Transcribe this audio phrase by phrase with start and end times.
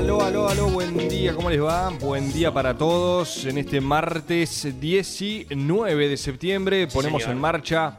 [0.00, 1.90] Aló, aló, aló, buen día, ¿cómo les va?
[2.00, 3.44] Buen día para todos.
[3.44, 7.98] En este martes 19 de septiembre ponemos en marcha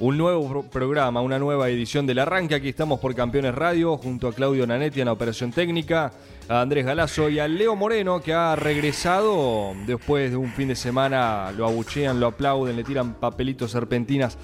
[0.00, 2.54] un nuevo pro- programa, una nueva edición del arranque.
[2.54, 6.12] Aquí estamos por Campeones Radio, junto a Claudio Nanetti en la operación técnica,
[6.48, 10.74] a Andrés Galazo y a Leo Moreno, que ha regresado después de un fin de
[10.76, 11.52] semana.
[11.52, 14.38] Lo abuchean, lo aplauden, le tiran papelitos, serpentinas.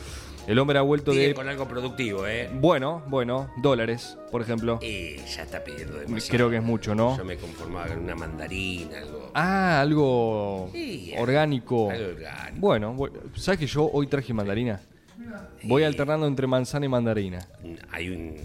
[0.48, 1.34] El hombre ha vuelto Sigue de.
[1.34, 2.48] con algo productivo, ¿eh?
[2.54, 4.78] Bueno, bueno, dólares, por ejemplo.
[4.82, 6.36] Y ya está pidiendo demasiado.
[6.36, 7.16] Creo que es mucho, ¿no?
[7.18, 9.30] Yo me conformaba con una mandarina, algo.
[9.34, 11.90] Ah, algo Sí, orgánico.
[11.90, 12.60] algo orgánico.
[12.60, 14.80] Bueno, bu- ¿sabes que yo hoy traje mandarina?
[15.64, 17.46] Voy alternando entre manzana y mandarina.
[17.90, 18.36] Hay un.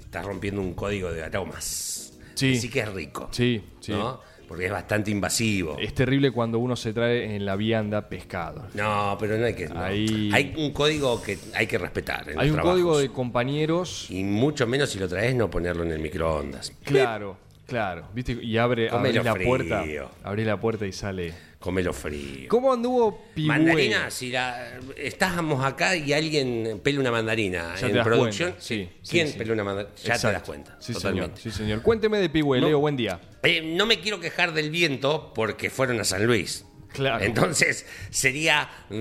[0.00, 2.14] Estás rompiendo un código de aromas.
[2.34, 2.56] Sí.
[2.56, 3.28] Sí que es rico.
[3.30, 3.92] Sí, sí.
[3.92, 4.20] ¿no?
[4.52, 5.78] Porque es bastante invasivo.
[5.78, 8.66] Es terrible cuando uno se trae en la vianda pescado.
[8.74, 9.66] No, pero no hay que.
[9.66, 9.80] no.
[9.82, 12.28] Ahí- Hay un código que hay que respetar.
[12.28, 14.08] en Hay los un código de compañeros.
[14.10, 16.70] Y mucho menos si lo traes, no ponerlo en el microondas.
[16.84, 18.04] Claro, claro.
[18.12, 18.32] ¿Viste?
[18.42, 19.46] Y abre, abrís la frío.
[19.46, 19.84] puerta.
[20.22, 21.32] Abrís la puerta y sale.
[21.62, 22.48] Comelo frío.
[22.48, 23.46] ¿Cómo anduvo Pigüe?
[23.48, 28.88] Mandarina, si la, estábamos acá y alguien pela una mandarina Ya en producción, cuenta, sí,
[29.08, 29.38] ¿quién sí.
[29.38, 29.94] pela una mandarina?
[30.02, 31.36] Ya te das cuenta, Sí, totalmente.
[31.40, 31.54] señor.
[31.54, 31.82] Sí, señor.
[31.82, 32.66] Cuénteme de Pigüe, No.
[32.66, 33.20] Leo, buen día.
[33.44, 36.64] Eh, no me quiero quejar del viento porque fueron a San Luis.
[36.92, 37.24] Claro.
[37.24, 38.94] Entonces sería mm,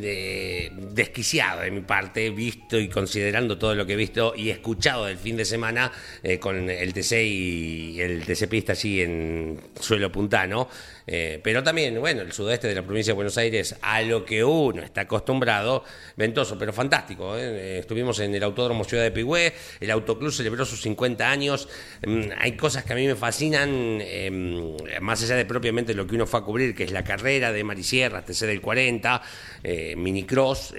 [0.00, 5.04] de- desquiciado de mi parte, visto y considerando todo lo que he visto y escuchado
[5.06, 5.92] del fin de semana
[6.24, 10.68] eh, con el TC y el TC Pista allí en suelo puntano.
[11.06, 14.44] Eh, pero también, bueno, el sudeste de la provincia de Buenos Aires, a lo que
[14.44, 15.84] uno está acostumbrado,
[16.16, 17.36] ventoso, pero fantástico.
[17.36, 17.78] ¿eh?
[17.78, 21.68] Estuvimos en el Autódromo Ciudad de Pigüé, el Autoclub celebró sus 50 años.
[22.06, 24.30] Mm, Hay cosas que a mí me fascinan, eh,
[25.00, 27.64] más allá de propiamente lo que uno fue a cubrir, que es la carrera de
[27.64, 29.22] Marisierra, TC del 40,
[29.62, 30.74] eh, Minicross.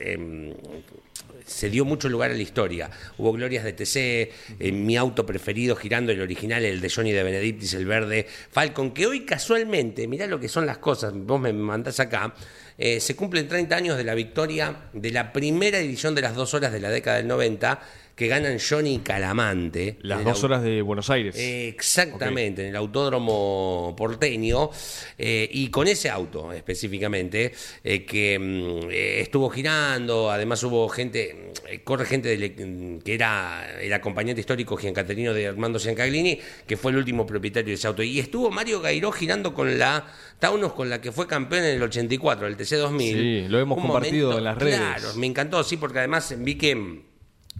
[1.51, 2.89] Se dio mucho lugar a la historia.
[3.17, 7.23] Hubo glorias de TC, eh, mi auto preferido girando, el original, el de Johnny de
[7.23, 11.53] Benedictis, el verde Falcon, que hoy casualmente, mirá lo que son las cosas, vos me
[11.53, 12.33] mandás acá,
[12.77, 16.53] eh, se cumplen 30 años de la victoria de la primera edición de las dos
[16.53, 17.79] horas de la década del 90,
[18.21, 19.97] que ganan Johnny Calamante.
[20.03, 21.35] Las dos horas de Buenos Aires.
[21.39, 24.69] Eh, Exactamente, en el autódromo porteño
[25.17, 27.51] eh, y con ese auto específicamente
[27.83, 31.51] eh, que mm, eh, estuvo girando, además hubo gente,
[31.83, 36.97] corre gente del- que era el acompañante histórico Giancaterino de Armando Giancaglini, que fue el
[36.99, 40.05] último propietario de ese auto, y estuvo Mario Gairó girando con la
[40.37, 43.13] Taunus con la que fue campeón en el 84, el TC 2000.
[43.17, 44.75] Sí, lo hemos Un compartido en las redes.
[44.77, 47.09] Claro, me encantó, sí, porque además vi que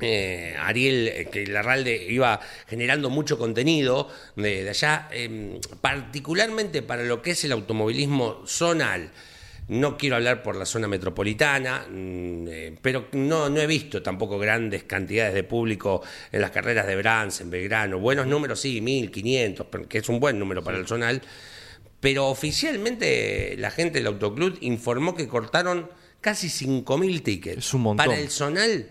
[0.01, 7.03] eh, Ariel, eh, que Larralde iba generando mucho contenido de, de allá, eh, particularmente para
[7.03, 9.11] lo que es el automovilismo zonal.
[9.71, 14.37] No quiero hablar por la zona metropolitana, mm, eh, pero no, no he visto tampoco
[14.37, 16.01] grandes cantidades de público
[16.31, 17.97] en las carreras de Brans, en Belgrano.
[17.97, 21.21] Buenos números, sí, 1500, pero que es un buen número para el zonal.
[22.01, 27.57] Pero oficialmente la gente del Autoclub informó que cortaron casi 5.000 tickets.
[27.59, 28.07] Es un montón.
[28.07, 28.89] Para el zonal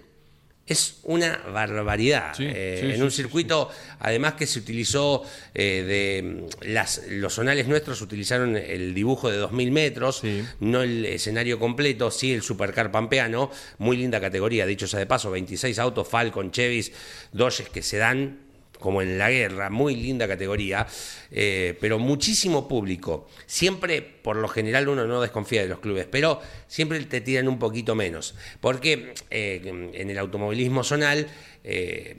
[0.71, 2.33] es una barbaridad.
[2.35, 7.03] Sí, Eh, sí, en sí, un circuito, además que se utilizó eh, de mm, las,
[7.09, 10.23] los zonales nuestros utilizaron el dibujo de 2.000 metros,
[10.61, 15.31] no el escenario completo, sí el supercar pampeano, muy linda categoría, dicho sea de paso,
[15.31, 16.93] 26 autos, Falcon, Chevys,
[17.33, 18.50] Dodges que se dan
[18.81, 20.87] como en la guerra, muy linda categoría,
[21.31, 23.29] eh, pero muchísimo público.
[23.47, 27.59] Siempre, por lo general, uno no desconfía de los clubes, pero siempre te tiran un
[27.59, 28.35] poquito menos.
[28.61, 31.29] Porque eh, en el automovilismo zonal
[31.63, 32.17] eh,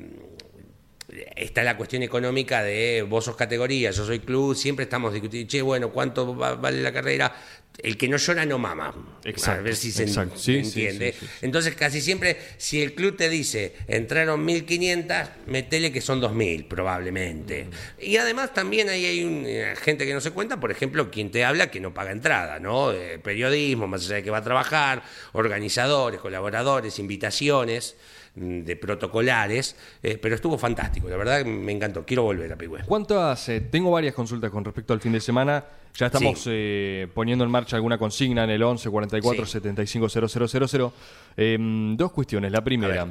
[1.35, 5.61] está la cuestión económica de vos sos categoría, yo soy club, siempre estamos discutiendo, che,
[5.61, 7.35] bueno, ¿cuánto va- vale la carrera?
[7.77, 8.93] El que no llora no mama.
[9.23, 10.37] Exacto, a ver si se exacto.
[10.37, 11.13] Sí, entiende.
[11.13, 11.45] sí, sí, sí.
[11.45, 17.67] Entonces, casi siempre, si el club te dice entraron 1500, metele que son 2000, probablemente.
[17.99, 21.31] Y además, también ahí hay un, eh, gente que no se cuenta, por ejemplo, quien
[21.31, 22.91] te habla que no paga entrada, ¿no?
[22.91, 25.03] Eh, periodismo, más allá de que va a trabajar,
[25.33, 27.95] organizadores, colaboradores, invitaciones
[28.35, 32.79] de protocolares, eh, pero estuvo fantástico, la verdad me encantó, quiero volver a Pigüe.
[32.85, 33.49] ¿Cuántas?
[33.49, 35.63] eh, tengo varias consultas con respecto al fin de semana.
[35.93, 36.49] Ya estamos Sí.
[36.53, 39.51] eh, poniendo en marcha alguna consigna en el 11 44 Sí.
[39.51, 40.93] 75 000.
[41.35, 41.57] Eh,
[41.97, 42.51] dos cuestiones.
[42.53, 43.05] La primera,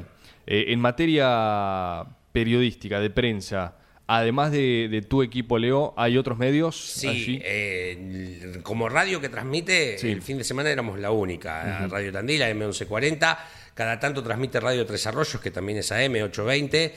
[0.47, 3.75] en materia periodística, de prensa,
[4.17, 7.41] además de, de tu equipo, Leo, ¿hay otros medios Sí, allí?
[7.43, 10.11] eh, como radio que transmite, Sí.
[10.11, 11.87] el fin de semana éramos la única.
[11.87, 13.37] Radio Tandila, M1140.
[13.73, 16.91] Cada tanto transmite Radio Tres Arroyos, que también es AM820.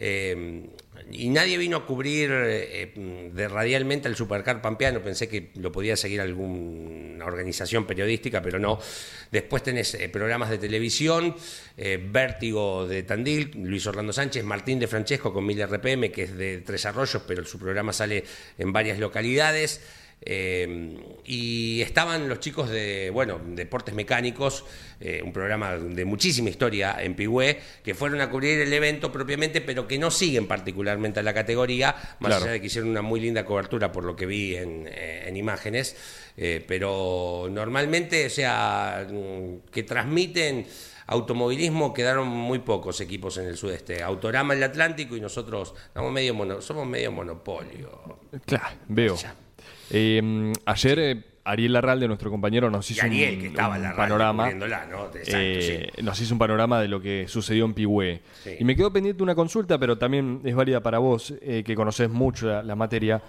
[0.00, 0.68] Eh,
[1.12, 5.02] y nadie vino a cubrir eh, de radialmente al Supercar Pampeano.
[5.02, 8.78] Pensé que lo podía seguir alguna organización periodística, pero no.
[9.30, 11.34] Después tenés eh, programas de televisión,
[11.76, 16.36] eh, Vértigo de Tandil, Luis Orlando Sánchez, Martín de Francesco con 1000 RPM, que es
[16.36, 18.24] de Tres Arroyos, pero su programa sale
[18.58, 19.80] en varias localidades.
[20.22, 24.64] Eh, y estaban los chicos de, bueno, Deportes Mecánicos,
[25.00, 29.60] eh, un programa de muchísima historia en Pigüé, que fueron a cubrir el evento propiamente,
[29.62, 32.42] pero que no siguen particularmente a la categoría, más Claro.
[32.44, 35.36] allá de que hicieron una muy linda cobertura por lo que vi en, eh, en
[35.36, 35.96] imágenes,
[36.36, 40.66] eh, pero normalmente, o sea, mm, que transmiten
[41.06, 44.00] automovilismo quedaron muy pocos equipos en el sudeste.
[44.02, 48.20] Autorama en el Atlántico y nosotros somos medio, mono- somos medio monopolio.
[48.46, 49.16] Claro, veo.
[49.16, 49.34] Ya.
[49.90, 54.52] Eh, ayer eh, Ariel Larralde, nuestro compañero, nos Y hizo Ariel, un, que estaba panorama.
[54.52, 54.66] ¿no?
[54.66, 56.02] Exacto, eh, sí.
[56.02, 58.20] Nos hizo un panorama de lo que sucedió en Pigüé.
[58.44, 58.56] Sí.
[58.60, 62.10] Y me quedó pendiente una consulta, pero también es válida para vos, eh, que conocés
[62.10, 63.22] mucho la, la materia.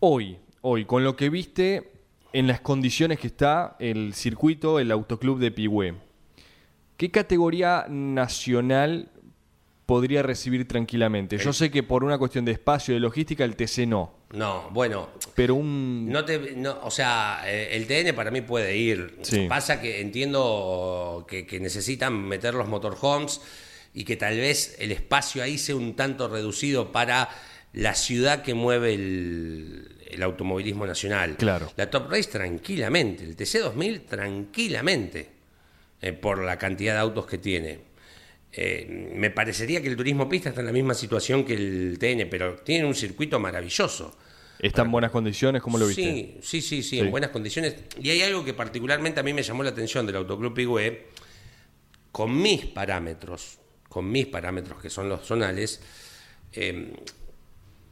[0.00, 1.92] Hoy, hoy, con lo que viste
[2.32, 5.94] en las condiciones que está el circuito, el autoclub de Pigüé,
[6.96, 9.10] ¿qué categoría nacional
[9.86, 11.38] podría recibir tranquilamente?
[11.38, 14.17] Yo sé que por una cuestión de espacio, de logística, el TC no.
[14.30, 16.10] No, bueno, Pero un...
[16.10, 19.16] no te, no, o sea, eh, el TN para mí puede ir.
[19.22, 19.46] Sí.
[19.48, 23.40] Pasa que entiendo que, que necesitan meter los motorhomes
[23.94, 27.30] y que tal vez el espacio ahí sea un tanto reducido para
[27.72, 31.36] la ciudad que mueve el, el automovilismo nacional.
[31.36, 31.72] Claro.
[31.76, 35.30] La Top Race tranquilamente, el TC2000 tranquilamente,
[36.00, 37.87] eh, por la cantidad de autos que tiene.
[38.52, 42.28] Eh, me parecería que el turismo pista está en la misma situación que el TN,
[42.30, 44.16] pero tiene un circuito maravilloso.
[44.58, 45.62] ¿Está en buenas condiciones?
[45.62, 46.02] ¿Cómo lo viste?
[46.02, 47.76] Sí, sí, sí, sí, en buenas condiciones.
[48.00, 51.06] Y hay algo que particularmente a mí me llamó la atención del Autoclub Pigüé,
[52.10, 53.58] con mis parámetros,
[53.88, 55.80] con mis parámetros que son los zonales,
[56.52, 56.92] eh,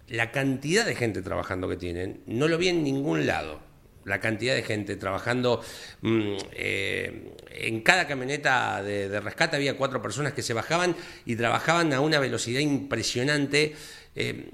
[0.08, 3.61] la cantidad de gente trabajando que tienen, no lo vi en ningún lado.
[4.06, 5.61] La cantidad de gente trabajando.
[6.00, 11.93] mm, eh, en cada camioneta de, rescate había cuatro personas que se bajaban y trabajaban
[11.93, 13.75] a una velocidad impresionante.
[14.14, 14.50] Eh,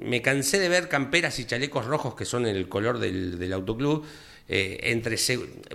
[0.00, 4.04] me cansé de ver camperas y chalecos rojos que son el color del, del autoclub.
[4.48, 5.16] eh, entre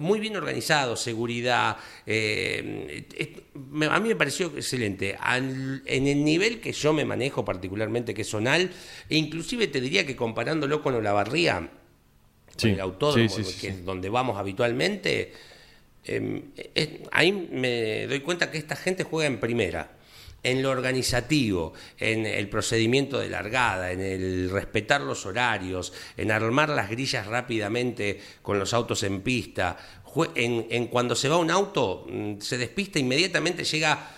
[0.02, 1.78] muy bien organizado, seguridad.
[2.08, 3.06] eh,
[3.90, 5.16] a mí me pareció excelente.
[5.86, 8.72] En el nivel que yo me manejo particularmente, que es zonal,
[9.10, 11.70] e inclusive te diría que comparándolo con Olavarría,
[12.58, 15.34] Sí, el autódromo, sí, sí, sí, que es donde vamos habitualmente,
[16.06, 16.42] eh,
[16.76, 19.92] es- ahí me doy cuenta que esta gente juega en primera.
[20.44, 26.68] En lo organizativo, en el procedimiento de largada, en el respetar los horarios, en armar
[26.70, 29.78] las grillas rápidamente con los autos en pista.
[30.36, 34.12] En cuando se va un auto, mm, se despista, inmediatamente llega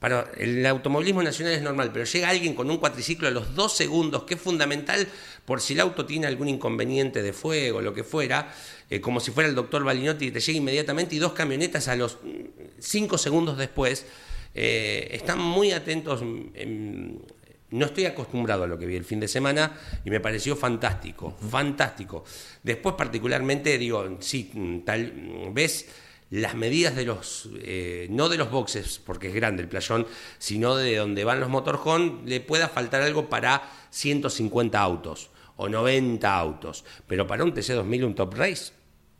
[0.00, 3.76] para el automovilismo nacional es normal, pero llega alguien con un cuatriciclo a los dos
[3.76, 5.06] segundos, que es fundamental
[5.44, 8.52] por si el auto tiene algún inconveniente de fuego, lo que fuera,
[8.88, 12.18] eh, como si fuera el doctor Balinotti te llega inmediatamente y dos camionetas a los
[12.22, 14.06] mm, cinco segundos después.
[14.54, 16.22] eh, están muy atentos.
[16.22, 17.16] mm,
[17.70, 21.36] no estoy acostumbrado a lo que vi el fin de semana y me pareció fantástico,
[21.50, 22.24] fantástico.
[22.62, 25.12] Después particularmente digo, sí, mm, tal,
[25.52, 25.86] ves
[26.30, 30.06] las medidas de los, eh, no de los boxes, porque es grande el playón,
[30.38, 36.32] sino de donde van los motorhome, le pueda faltar algo para 150 autos o 90
[36.38, 38.72] autos, pero para un TC2000 un top race,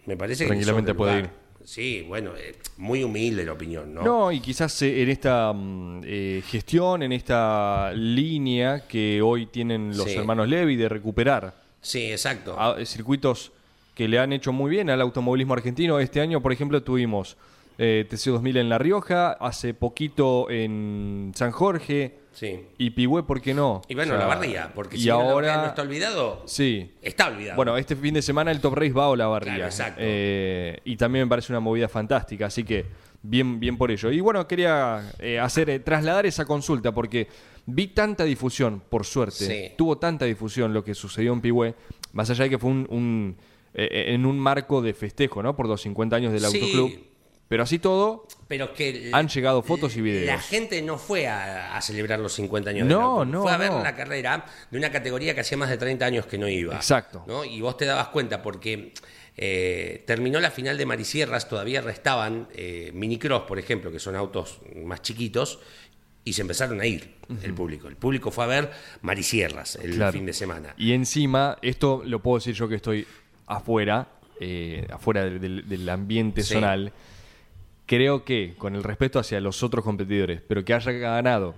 [0.06, 1.30] me parece que Tranquilamente puede ir.
[1.62, 4.02] Sí, bueno, eh, muy humilde la opinión, ¿no?
[4.02, 9.94] No, y quizás eh, en esta mm, eh, gestión, en esta línea que hoy tienen
[9.96, 10.16] los Sí.
[10.16, 12.58] hermanos Levi de recuperar Sí, exacto.
[12.58, 13.52] a- eh, circuitos
[13.94, 15.98] que le han hecho muy bien al automovilismo argentino.
[16.00, 17.36] Este año, por ejemplo, tuvimos
[17.78, 22.18] eh, TC2000 en La Rioja, hace poquito en San Jorge.
[22.32, 22.60] Sí.
[22.78, 23.82] Y Pigüé, ¿por qué no?
[23.88, 26.92] Y bueno, O sea, la barría, porque y si ahora, no está olvidado, Sí.
[27.02, 27.56] está olvidado.
[27.56, 29.54] Bueno, este fin de semana el Top Race va a la barría.
[29.54, 30.00] Claro, exacto.
[30.02, 32.86] Eh, y también me parece una movida fantástica, así que
[33.22, 34.12] bien, bien por ello.
[34.12, 37.26] Y bueno, quería eh, hacer, eh, trasladar esa consulta porque
[37.66, 39.74] vi tanta difusión, por suerte, Sí.
[39.76, 41.74] tuvo tanta difusión lo que sucedió en Pigüé,
[42.12, 43.36] más allá de que fue un, un,
[43.74, 45.54] eh, en un marco de festejo, ¿no?
[45.56, 46.58] Por los 50 años del Sí.
[46.60, 47.10] autoclub.
[47.48, 50.26] Pero así todo, Pero que Han llegado fotos y videos.
[50.26, 53.24] La gente no fue a, a celebrar los 50 años No, del auto.
[53.24, 53.82] no, Fue a ver no.
[53.82, 56.76] la carrera de una categoría que hacía más de 30 años que no iba.
[56.76, 57.24] Exacto.
[57.26, 57.44] ¿no?
[57.44, 58.92] Y vos te dabas cuenta porque
[59.36, 64.60] eh, terminó la final de Marisierras, todavía restaban eh, minicross, por ejemplo, que son autos
[64.84, 65.58] más chiquitos,
[66.22, 67.88] y se empezaron a ir el público.
[67.88, 70.12] El público fue a ver Marisierras el Claro.
[70.12, 70.74] fin de semana.
[70.76, 73.06] Y encima, esto lo puedo decir yo que estoy
[73.56, 74.08] afuera,
[74.40, 76.54] eh, afuera del, del- del ambiente Sí.
[76.54, 76.92] zonal.
[77.86, 81.54] Creo que, con el respeto hacia los otros competidores, pero que haya ganado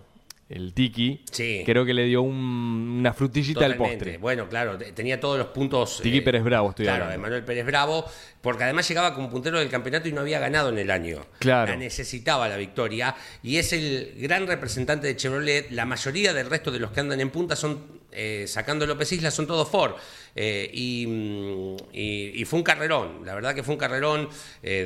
[0.52, 1.62] el Tiki, Sí.
[1.64, 4.18] creo que le dio un- una frutillita al postre.
[4.18, 6.00] Bueno, claro, te- tenía todos los puntos.
[6.02, 7.10] Tiki Pérez Bravo estoy Claro.
[7.10, 8.04] Emanuel Pérez Bravo,
[8.40, 11.24] porque además llegaba como puntero del campeonato y no había ganado en el año.
[11.38, 11.72] Claro.
[11.72, 15.70] La necesitaba la victoria y es el gran representante de Chevrolet.
[15.70, 19.30] La mayoría del resto de los que andan en punta son, eh, sacando López Isla,
[19.30, 19.94] son todos Ford.
[20.34, 24.28] Eh, y, mm, y- y fue un carrerón, la verdad que fue un carrerón
[24.62, 24.84] eh,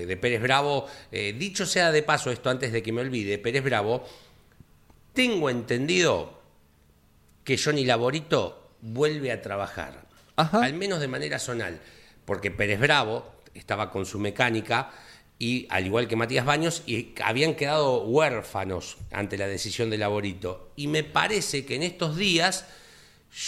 [0.00, 0.86] de, de Pérez Bravo.
[1.10, 4.06] Eh, dicho sea de paso esto, antes de que me olvide, Pérez Bravo,
[5.12, 6.40] tengo entendido
[7.44, 10.64] que Johnny Laborito vuelve a trabajar, Ajá.
[10.64, 11.80] al menos de manera zonal,
[12.24, 14.90] porque Pérez Bravo estaba con su mecánica
[15.38, 20.70] y al igual que Matías Baños y habían quedado huérfanos ante la decisión de Laborito
[20.76, 22.66] y me parece que en estos días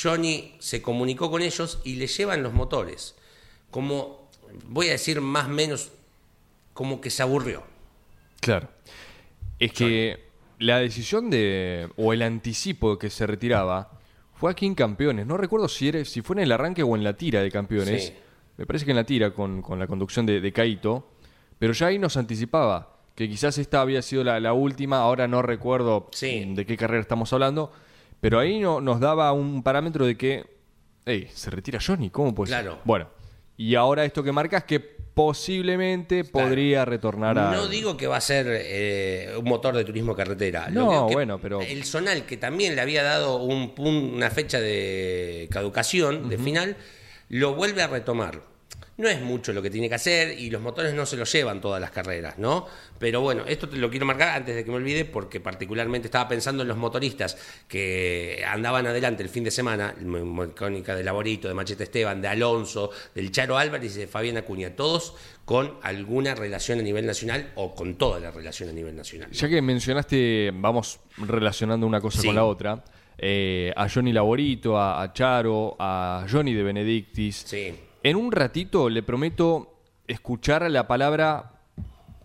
[0.02, 3.14] Johnny se comunicó con ellos y le llevan los motores,
[3.70, 4.28] como
[4.64, 5.90] voy a decir más o menos
[6.72, 7.62] como que se aburrió.
[8.40, 8.68] Claro.
[9.58, 10.24] Es que
[10.58, 11.88] la decisión de.
[11.96, 13.90] o el anticipo que se retiraba
[14.34, 15.26] fue aquí en Campeones.
[15.26, 18.06] No recuerdo si, era, si fue en el arranque o en la tira de Campeones.
[18.08, 18.14] Sí.
[18.56, 21.08] Me parece que en la tira con, con la conducción de, de Caito.
[21.58, 24.98] Pero ya ahí nos anticipaba que quizás esta había sido la, la última.
[24.98, 26.44] Ahora no recuerdo Sí.
[26.54, 27.72] de qué carrera estamos hablando.
[28.20, 30.44] Pero ahí no, nos daba un parámetro de que.
[31.06, 32.62] Ey, se retira Johnny, ¿cómo puede ser?
[32.62, 32.78] Claro.
[32.84, 33.08] Bueno,
[33.56, 36.48] y ahora esto que marcas que posiblemente Claro.
[36.48, 37.52] podría retornar a.
[37.52, 40.68] No digo que va a ser eh, un motor de turismo carretera.
[40.70, 44.60] Lo No, que bueno, pero- El Zonal, que también le había dado un una fecha
[44.60, 46.76] de caducación, de final,
[47.28, 48.42] lo vuelve a retomar.
[48.96, 51.60] No es mucho lo que tiene que hacer y los motores no se lo llevan
[51.60, 52.66] todas las carreras, ¿no?
[52.98, 56.28] Pero bueno, esto te lo quiero marcar antes de que me olvide porque particularmente estaba
[56.28, 57.36] pensando en los motoristas
[57.66, 62.90] que andaban adelante el fin de semana, mecánica de Laborito, de Machete Esteban, de Alonso,
[63.14, 67.74] del Charo Álvarez y de Fabián Acuña, todos con alguna relación a nivel nacional o
[67.74, 69.28] con toda la relación a nivel nacional.
[69.30, 69.34] ¿no?
[69.36, 72.28] Ya que mencionaste, vamos relacionando una cosa Sí.
[72.28, 72.84] con la otra,
[73.18, 77.42] eh, a Johnny Laborito, a, a Charo, a Johnny de Benedictis.
[77.46, 77.74] Sí.
[78.04, 81.52] En un ratito le prometo escuchar la palabra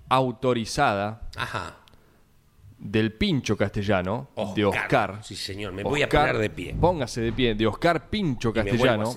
[0.09, 1.77] autorizada Ajá.
[2.77, 5.19] del pincho castellano, de Oscar.
[5.23, 6.75] Sí, señor, me voy a poner de pie.
[6.79, 9.15] Póngase de pie, de Oscar Pincho Castellano.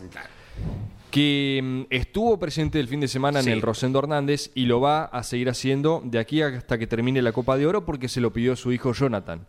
[1.10, 3.48] que mm, estuvo presente el fin de semana Sí.
[3.50, 7.20] en el Rosendo Hernández y lo va a seguir haciendo de aquí hasta que termine
[7.22, 9.46] la Copa de Oro porque se lo pidió su hijo Jonathan.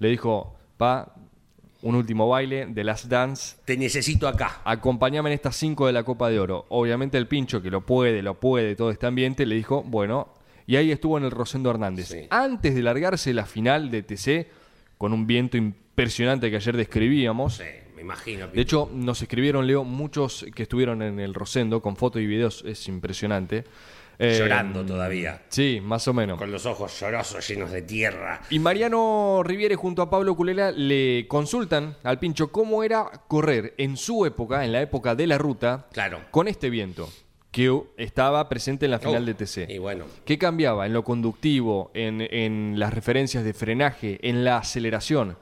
[0.00, 1.14] Le dijo, pa,
[1.82, 4.60] un último baile de Last Dance, Te necesito acá.
[4.64, 6.66] acompáñame en estas cinco de la Copa de Oro.
[6.70, 10.28] Obviamente el pincho, que lo puede, lo puede, todo este ambiente, le dijo, bueno,
[10.66, 12.08] y ahí estuvo en el Rosendo Hernández.
[12.08, 12.26] Sí.
[12.30, 14.48] Antes de largarse la final de TC,
[14.98, 18.48] con un viento impresionante que ayer describíamos, Sí, me imagino.
[18.48, 22.64] de hecho, nos escribieron, Leo, muchos que estuvieron en el Rosendo con fotos y videos,
[22.66, 23.64] es impresionante.
[24.18, 25.42] Eh, llorando todavía.
[25.48, 26.38] Sí, más o menos.
[26.38, 28.40] Con los ojos llorosos, llenos de tierra.
[28.50, 33.96] Y Mariano Riviere junto a Pablo Culela le consultan al pincho cómo era correr en
[33.96, 36.20] su época, en la época de la ruta, Claro.
[36.32, 37.08] con este viento
[37.52, 39.66] que estaba presente en la final Oh, de TC.
[39.70, 44.58] Y bueno, ¿Qué cambiaba en lo conductivo, en, en las referencias de frenaje, en la
[44.58, 45.36] aceleración?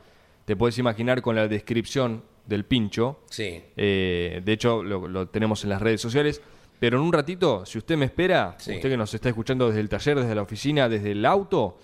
[0.45, 3.21] Te puedes imaginar con la descripción del pincho.
[3.31, 3.61] sí.
[3.77, 6.41] Eh, de hecho, lo, lo tenemos en las redes sociales.
[6.79, 8.75] Pero en un ratito, si usted me espera, Sí.
[8.77, 11.79] usted que nos está escuchando desde el taller, desde la oficina, desde el auto,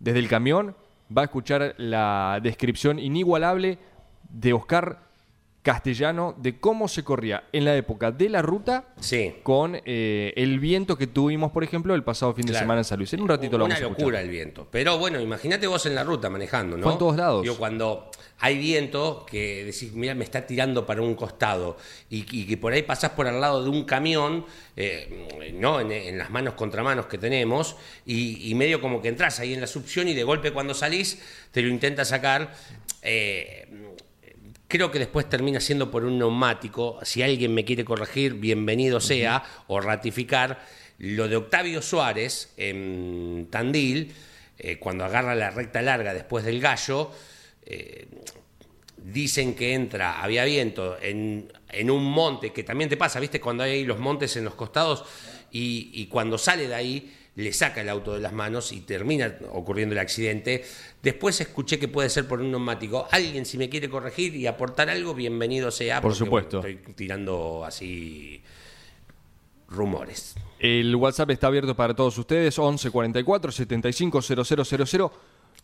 [0.00, 0.76] desde el camión,
[1.16, 3.78] va a escuchar la descripción inigualable
[4.28, 5.03] de Oscar
[5.64, 9.34] castellano de cómo se corría en la época de la ruta Sí.
[9.42, 12.98] con eh, el viento que tuvimos, por ejemplo, el pasado fin de semana en San
[12.98, 13.12] Luis.
[13.14, 14.00] En un ratito lo Una vamos a escuchar.
[14.02, 14.68] locura el viento.
[14.70, 16.82] Pero bueno, imagínate vos en la ruta manejando, ¿no?
[16.84, 17.42] Fue en todos lados.
[17.42, 21.78] Digo, cuando hay viento que decís, mira, me está tirando para un costado
[22.10, 24.44] y, y que por ahí pasás por al lado de un camión,
[24.76, 25.80] eh, ¿no?
[25.80, 29.62] En, en las manos contramanos que tenemos y, y medio como que entras ahí en
[29.62, 31.18] la succión y de golpe cuando salís
[31.52, 32.52] te lo intenta sacar.
[33.00, 33.66] eh,
[34.68, 36.98] Creo que después termina siendo por un neumático.
[37.02, 40.64] Si alguien me quiere corregir, bienvenido sea, o ratificar.
[40.98, 44.12] Lo de Octavio Suárez en Tandil,
[44.58, 47.10] eh, cuando agarra la recta larga después del gallo,
[47.66, 48.06] eh,
[48.96, 53.40] dicen que entra, había viento en, en un monte, que también te pasa, ¿viste?
[53.40, 55.04] Cuando hay los montes en los costados
[55.50, 59.36] y, y cuando sale de ahí le saca el auto de las manos y termina
[59.50, 60.64] ocurriendo el accidente.
[61.02, 63.08] Después escuché que puede ser por un neumático.
[63.10, 66.00] Alguien, si me quiere corregir y aportar algo, bienvenido sea.
[66.00, 66.58] Por supuesto.
[66.58, 68.42] estoy tirando así
[69.68, 70.36] rumores.
[70.58, 75.12] El WhatsApp está abierto para todos ustedes, 11 44 75 000.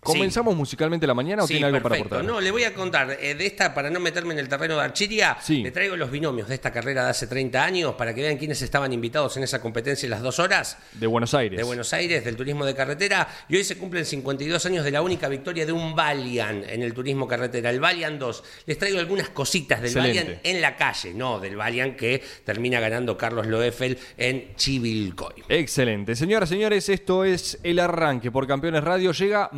[0.02, 2.24] ¿Comenzamos musicalmente la mañana o Sí, tiene algo para aportar?
[2.24, 4.82] No, le voy a contar eh, de esta, para no meterme en el terreno de
[4.82, 5.62] Archiria, Sí.
[5.62, 8.62] le traigo los binomios de esta carrera de hace 30 años para que vean quiénes
[8.62, 11.58] estaban invitados en esa competencia en las dos horas De Buenos Aires.
[11.58, 13.28] de Buenos Aires, del turismo de carretera.
[13.50, 16.94] Y hoy se cumplen 52 años de la única victoria de un Valiant en el
[16.94, 18.44] turismo carretera, el Valiant 2.
[18.66, 20.18] Les traigo algunas cositas del Excelente.
[20.20, 25.44] Valiant en la calle, no del Valiant que termina ganando Carlos Loeffel en Chivilcoy.
[25.48, 26.16] Excelente.
[26.16, 29.12] Señoras, señores, esto es el arranque por Campeones Radio.
[29.12, 29.50] Llega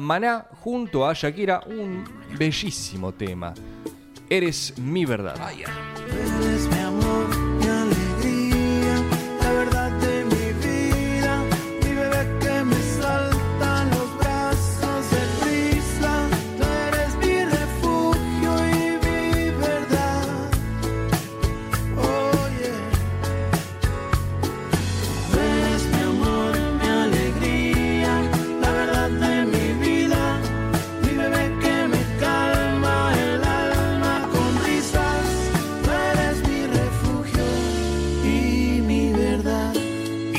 [0.62, 2.04] Junto a Shakira, un
[2.38, 3.52] bellísimo tema.
[4.30, 5.34] Eres mi verdad.
[5.50, 6.81] Eres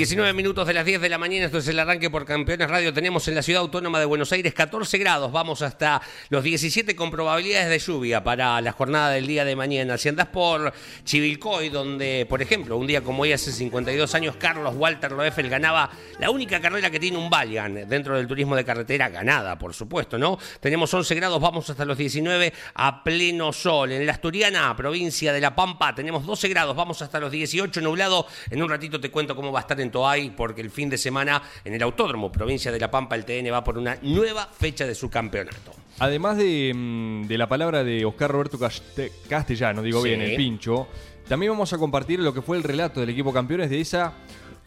[0.03, 2.91] 19 minutos de las 10 de la mañana, esto es el arranque por Campeones Radio.
[2.91, 7.09] Tenemos en la ciudad autónoma de Buenos Aires 14 grados, vamos hasta los 17 con
[7.09, 9.97] probabilidades de lluvia para la jornada del día de mañana.
[9.97, 10.73] Si andás por
[11.05, 15.89] Chivilcoy, donde, por ejemplo, un día como hoy hace 52 años, Carlos Walter Loeffel ganaba
[16.19, 20.17] la única carrera que tiene un Valiant dentro del turismo de carretera, ganada, por supuesto,
[20.17, 20.37] ¿no?
[20.59, 23.93] Tenemos 11 grados, vamos hasta los 19 a pleno sol.
[23.93, 28.27] En la Asturiana, provincia de La Pampa, tenemos 12 grados, vamos hasta los 18 nublado.
[28.49, 30.97] En un ratito te cuento cómo va a estar en Toay, porque el fin de
[30.97, 34.85] semana en el Autódromo, provincia de La Pampa, el TN va por una nueva fecha
[34.85, 35.71] de su campeonato.
[35.99, 40.09] Además de, mm, de la palabra de Oscar Roberto Caste- Castellano, digo Sí.
[40.09, 40.89] bien, el pincho,
[41.29, 44.11] también vamos a compartir lo que fue el relato del equipo campeones de esa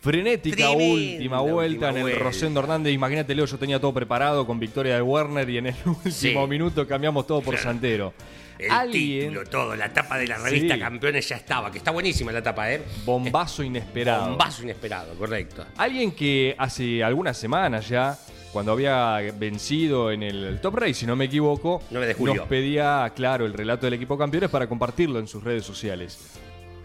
[0.01, 2.19] frenética Tremenda última vuelta última en el vuelta.
[2.21, 2.93] Rosendo Hernández.
[2.95, 6.35] Imagínate, Leo, yo tenía todo preparado con victoria de Werner y en el último Sí.
[6.49, 7.69] minuto cambiamos todo por Claro.
[7.71, 8.15] Santero.
[8.59, 10.81] El Alguien, título, todo, la tapa de la revista Sí.
[10.81, 12.83] Campeones ya estaba, que está buenísima la tapa, ¿eh?
[13.05, 14.29] bombazo inesperado.
[14.31, 15.67] Bombazo inesperado, correcto.
[15.77, 18.19] Alguien que hace algunas semanas ya,
[18.53, 22.35] cuando había vencido en el Top Race, si no me equivoco, 9 de julio.
[22.37, 26.19] nos pedía, claro, el relato del equipo campeones para compartirlo en sus redes sociales.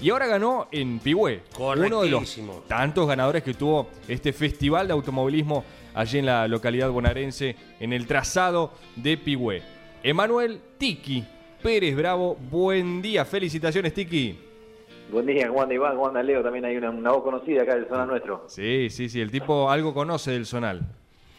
[0.01, 4.93] Y ahora ganó en Pigüé, uno de los tantos ganadores que tuvo este festival de
[4.93, 9.61] automovilismo allí en la localidad bonaerense, en el trazado de Pigüé.
[10.03, 11.23] Emanuel Tiki
[11.61, 14.35] Pérez Bravo, buen día, felicitaciones Tiki.
[15.11, 15.95] Buen día, ¿cómo anda Iván?
[15.95, 16.41] ¿Cómo anda Leo?
[16.41, 18.45] También hay una, una voz conocida acá del zona nuestro.
[18.47, 20.81] Sí, sí, sí, el tipo algo conoce del zonal.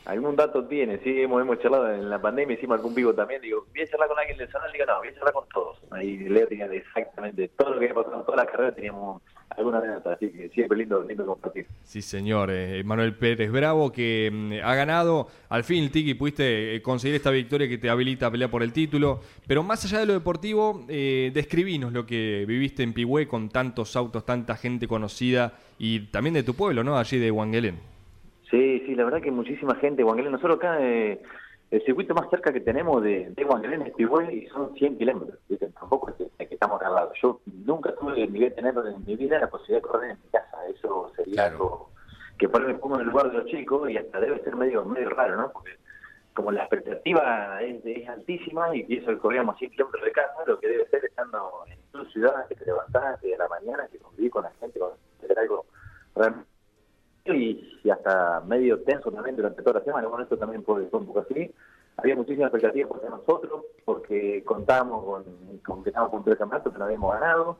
[0.04, 3.42] Algún dato tiene, sí, hemos, hemos charlado en la pandemia, hicimos algún vivo también.
[3.42, 5.78] Digo, voy a charlar con alguien del zona, digo, no, voy a charlar con todos.
[5.90, 9.22] Ahí Leo tenía exactamente todo lo que había pasado en toda la carrera, teníamos
[9.56, 11.66] alguna anécdota, así que siempre lindo, lindo compartir.
[11.82, 12.50] Sí, señor.
[12.50, 15.28] eh, Manuel Pérez Bravo, que mm, ha ganado.
[15.48, 18.72] Al fin, Tiki, pudiste eh, conseguir esta victoria que te habilita a pelear por el
[18.72, 19.20] título.
[19.46, 23.96] Pero más allá de lo deportivo, eh, describinos lo que viviste en Pigüé con tantos
[23.96, 26.98] autos, tanta gente conocida y también de tu pueblo, ¿no?
[26.98, 27.76] Allí de Huanguelén.
[28.50, 30.32] Sí, sí, la verdad que muchísima gente, Guanguelén.
[30.32, 31.22] Nosotros acá, eh,
[31.72, 35.38] el circuito más cerca que tenemos de, de Guanguelén es Pigüé y son 100 kilómetros.
[35.48, 35.68] ¿viste?
[35.68, 37.12] Tampoco es que, es que estamos al lado.
[37.22, 40.18] Yo nunca tuve ni voy a tener en mi vida la posibilidad de correr en
[40.22, 40.66] mi casa.
[40.68, 41.54] Eso sería Claro.
[41.54, 41.90] algo
[42.38, 44.84] que por me pongo en el lugar de los chicos y hasta debe ser medio
[44.84, 45.50] medio raro, ¿no?
[45.50, 45.70] Porque
[46.34, 50.58] como la expectativa es, es altísima y eso que corríamos 100 kilómetros de casa, lo
[50.60, 54.30] que debe ser estando en tu ciudad, que te levantás de la mañana, que convivís
[54.30, 54.90] con la gente, con
[55.22, 55.64] hacer algo
[56.16, 56.51] realmente
[57.26, 60.08] y, y hasta medio tenso también durante toda la semana.
[60.08, 61.50] Bueno, esto también fue, fue un poco así.
[61.96, 65.24] había muchísimas expectativas por nosotros, porque contábamos con,
[65.58, 67.58] con que estábamos a punto de campeonato, que no habíamos ganado.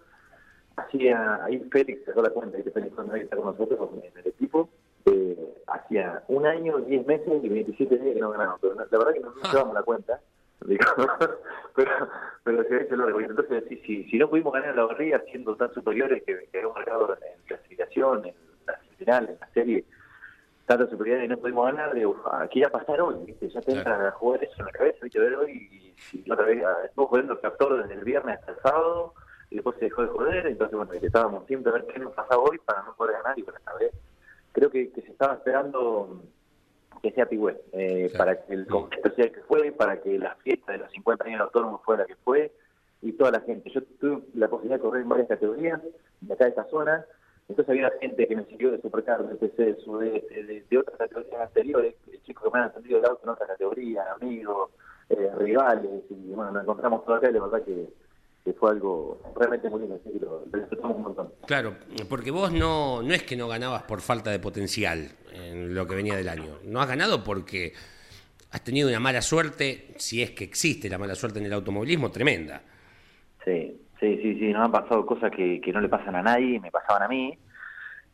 [0.77, 4.69] Hacía, ahí Félix sacó la cuenta, y Félix cuando está con nosotros en el equipo,
[5.05, 8.59] eh, hacía un año, 10 meses y 27 días que no ganamos.
[8.61, 10.21] Pero la verdad que no nos llevamos la cuenta.
[10.65, 10.85] Digo,
[11.75, 11.91] pero,
[12.45, 15.73] pero se ve lo Entonces, si, si, si no pudimos ganar la barriga siendo tan
[15.75, 18.35] superiores que, que habíamos marcado en clasificación, en
[19.05, 19.85] final, en la serie,
[20.67, 23.49] tanta superioridad y no pudimos ganar, digo, aquí ya pasar hoy, ¿viste?
[23.49, 25.19] ya te entra a jugar eso en la cabeza, ¿viste?
[25.19, 28.59] ver hoy y otra vez ah, estuvo jugando el captor desde el viernes hasta el
[28.59, 29.15] sábado
[29.51, 32.43] y después se dejó de joder, entonces bueno, estábamos siempre a ver qué nos pasaba
[32.43, 33.93] hoy para no poder ganar y bueno, esta vez
[34.53, 36.23] creo que, que se estaba esperando
[37.03, 40.37] que sea Pigüé, eh, para que el concierto sea el que fue, para que la
[40.37, 42.53] fiesta de los 50 años de autónomos fuera la que fue,
[43.03, 43.71] y toda la gente.
[43.71, 45.81] Yo tuve la posibilidad de correr en varias categorías
[46.21, 47.05] de acá de esta zona,
[47.53, 50.99] entonces había gente que me siguió de Supercar, de PC, de Sudeste, de, de, otras
[50.99, 54.71] categorías anteriores, chicos que me han atendido el auto en otras categorías, amigos,
[55.09, 57.89] eh, rivales, y bueno, nos encontramos todos acá y la verdad que
[58.45, 61.33] que fue algo realmente muy lindo, así que lo, lo, disfrutamos un montón.
[61.47, 61.77] Claro,
[62.09, 65.95] porque vos no, no es que no ganabas por falta de potencial en lo que
[65.95, 66.59] venía del año.
[66.65, 67.73] No has ganado porque
[68.51, 72.11] has tenido una mala suerte, si es que existe la mala suerte en el automovilismo,
[72.11, 72.63] tremenda.
[73.45, 76.59] Sí, sí, sí, sí, nos han pasado cosas que, que no le pasan a nadie,
[76.59, 77.39] me pasaban a mí,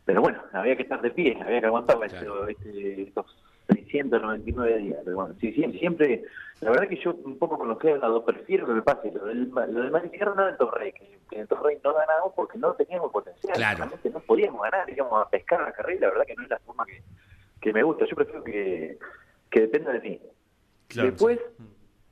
[0.05, 2.47] pero bueno, había que estar de pie, había que aguantar claro.
[2.47, 3.25] este, estos
[3.67, 4.99] 699 días.
[5.03, 6.23] Pero bueno, sí, siempre,
[6.61, 9.11] la verdad que yo un poco con lo que he hablado, prefiero que me pase
[9.11, 12.33] lo del, lo del Manicierro no del Torrey, que, que en el Torrey no ganamos
[12.35, 13.77] porque no teníamos potencial, Claro.
[13.77, 16.59] realmente no podíamos ganar, íbamos a pescar la carrera la verdad que no es la
[16.59, 17.01] forma que,
[17.59, 18.97] que me gusta, yo prefiero que,
[19.49, 20.21] que dependa de mí.
[20.87, 21.09] Claro.
[21.09, 21.39] Después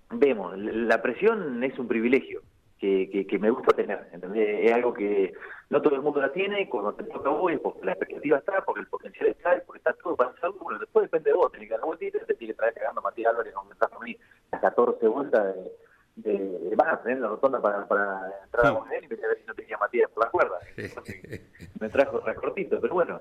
[0.10, 2.42] vemos, la presión es un privilegio
[2.80, 4.66] que, que, que me gusta tener, ¿entendés?
[4.66, 5.34] Es algo que
[5.70, 7.94] no todo el mundo la tiene, y cuando te toca a vos, es porque la
[7.94, 11.32] expectativa está, porque el potencial está, y porque está todo para hacer bueno, después depende
[11.32, 13.92] de vos, tenés que dar vueltitas, te tiene que traer cagando Matías Álvarez, como estás
[13.92, 14.16] a mí,
[14.52, 19.04] las 14 vueltas de, de, de más, tener la rotonda para, para entrar a Bonel
[19.04, 20.60] y a ver si no tenía Matías por la cuerda.
[20.78, 21.42] Entonces,
[21.80, 23.20] me trajo recortito, pero bueno,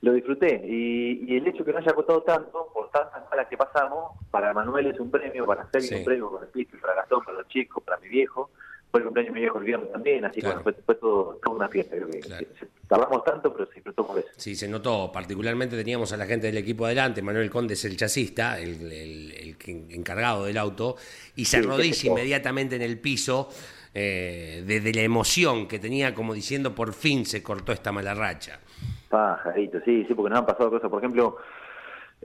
[0.00, 0.60] lo disfruté.
[0.64, 4.52] Y, y el hecho que no haya costado tanto, por tantas malas que pasamos, para
[4.52, 5.94] Manuel es un premio, para Sergio Sí.
[5.94, 8.50] es un premio, para Pisto, para Gastón, para los chicos, para mi viejo.
[8.94, 10.58] Fue el cumpleaños de mi viejo el viernes también, así Claro.
[10.58, 11.96] que bueno, fue, fue todo, toda una fiesta.
[11.96, 12.46] Creo que, Claro.
[12.86, 14.28] tardamos tanto, pero se disfrutó por eso.
[14.36, 15.10] Sí, se notó.
[15.12, 17.20] Particularmente teníamos a la gente del equipo adelante.
[17.20, 19.56] Manuel Conde es el chasista, el, el-
[19.90, 20.94] encargado del auto,
[21.34, 22.06] y se arrodilla sí.
[22.06, 23.48] inmediatamente en el piso
[23.94, 28.60] eh, desde la emoción que tenía, como diciendo, por fin se cortó esta mala racha.
[29.08, 30.88] Pajarito, sí, sí, porque nos han pasado cosas.
[30.88, 31.36] Por ejemplo,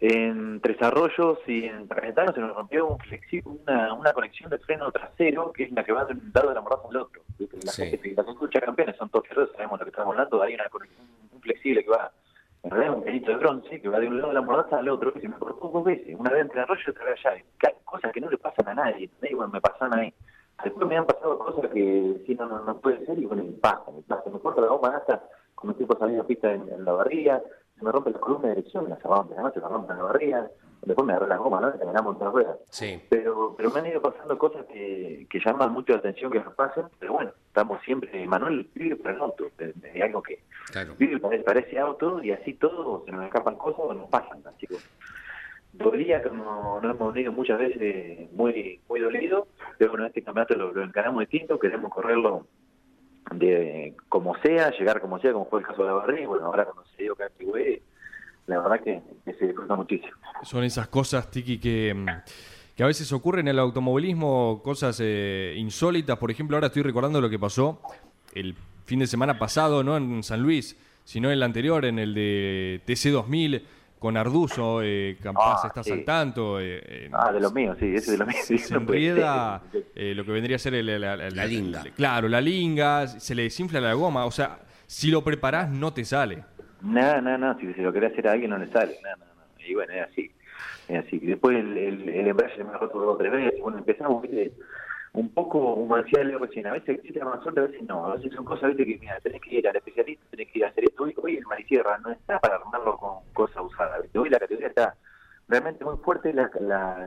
[0.01, 4.57] en Tres Arroyos y en Tarjetano se nos rompió un flexi- una, una conexión de
[4.59, 7.21] freno trasero, que es la que va de un lado de la mordaza al otro.
[7.65, 7.85] La Sí.
[7.89, 10.41] gente, las escucha campeones son todos fierros, sabemos lo que estamos hablando.
[10.41, 12.11] Hay una conexión, un flexible que va,
[12.63, 14.87] en realidad un pelito de bronce, que va de un lado de la mordaza al
[14.89, 17.25] otro, que se me cortó dos veces, una vez en Tres Arroyos y otra vez
[17.25, 17.43] allá.
[17.83, 19.09] Cosas que no le pasan a nadie.
[19.21, 20.13] Y bueno, me pasaron a mí.
[20.63, 23.51] Después me han pasado cosas que si no, no, no puede ser y bueno, me
[23.53, 24.29] pasa, me pasa.
[24.29, 25.23] Me corta la goma hasta
[25.55, 27.41] como tipo saliendo pista en, en la barriga,
[27.79, 30.47] se me rompe la columna de dirección, la rompe, además se me rompe la barriga,
[30.81, 31.71] después me agarré la goma, ¿no?
[31.71, 32.57] Terminamos en la rueda.
[32.69, 33.01] Sí.
[33.09, 36.53] Pero, pero me han ido pasando cosas que, que llaman mucho la atención que nos
[36.55, 40.93] pasen, pero bueno, estamos siempre, Manuel vive para el auto, de algo que Claro.
[40.99, 44.41] vive para, para ese auto y así todo, se nos escapan cosas o nos pasan,
[44.45, 44.75] así que
[45.71, 50.71] dolía como no hemos venido muchas veces muy muy dolido, pero bueno, este campeonato lo,
[50.73, 52.47] lo encaramos distinto, queremos correrlo
[53.33, 56.65] de como sea, llegar como sea, como fue el caso de la barriga, bueno, ahora
[56.65, 57.81] cuando se dio güey,
[58.47, 60.13] la verdad que, que se disfruta muchísimo.
[60.43, 62.07] Son esas cosas, Tiki, que, mm,
[62.75, 66.17] que a veces ocurren en el automovilismo, cosas eh, insólitas.
[66.17, 67.81] Por ejemplo, ahora estoy recordando lo que pasó
[68.33, 72.13] el fin de semana pasado, no en San Luis, sino en el anterior, en el
[72.13, 73.63] de TC2000,
[73.99, 75.91] con Arduzo, eh, capaz Ah, estás sí.
[75.91, 76.59] al tanto.
[76.59, 78.39] eh, en- Ah, de los míos, sí, ese de los míos.
[78.45, 79.61] sí, se enrieda
[79.95, 81.83] eh, lo que vendría a ser el- el- el- La linga.
[81.95, 84.25] Claro, la linga, se le desinfla la goma.
[84.25, 86.43] O sea, si lo preparás, no te sale.
[86.81, 89.25] No, no, no, si se lo quiere hacer a alguien no le sale, no, no,
[89.35, 89.65] no.
[89.67, 90.31] Y bueno, es así,
[90.87, 91.19] es así.
[91.21, 94.21] Y después el, el, el embrague me ha roto dos o tres veces, bueno, empezamos,
[94.21, 94.53] viste,
[95.19, 98.45] un poco humancial recién, a veces existe más suerte, a veces no, a veces son
[98.45, 101.03] cosas, viste, que mira, tenés que ir al especialista, tenés que ir a hacer esto,
[101.03, 104.95] hoy, hoy el Marisierra no está para armarlo con cosas usadas, hoy la categoría está
[105.49, 106.49] realmente muy fuerte, la,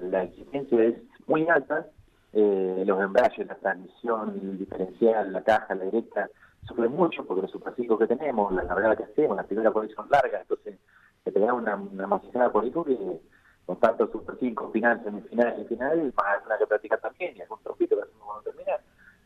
[0.02, 0.96] la, exigencia es
[1.26, 1.86] muy alta,
[2.34, 6.28] eh, los embragues, la transmisión, el diferencial, la caja, la directa,
[6.66, 10.06] sufren mucho porque los superciclos que tenemos, la largada que hacemos, las primeras por son
[10.10, 10.78] largas, entonces
[11.24, 13.20] te pegamos una, una masicada por ahí que
[13.72, 17.58] con tanto super 5, final, semifinal y final, más alguna que practicar también, y algún
[17.62, 18.72] trompito que hacemos cuando termina,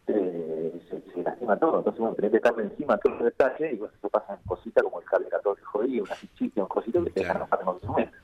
[0.08, 1.78] eh, se, se lastima todo.
[1.78, 4.84] Entonces, bueno, tenés que estarle encima de todos los detalles y bueno, eso pasan cositas
[4.84, 7.62] como el cable 14 jodido, una fichita, un cosito que te dejan Claro.
[7.62, 8.16] en otro momento.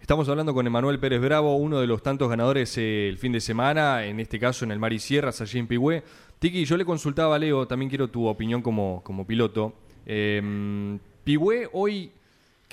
[0.00, 3.40] Estamos hablando con Emanuel Pérez Bravo, uno de los tantos ganadores eh, el fin de
[3.40, 6.02] semana, en este caso en el Mar y Sierras, allí en Pigüé.
[6.38, 9.72] Tiki, yo le consultaba a Leo, también quiero tu opinión como, como piloto.
[10.04, 12.12] Eh, Pigüé hoy,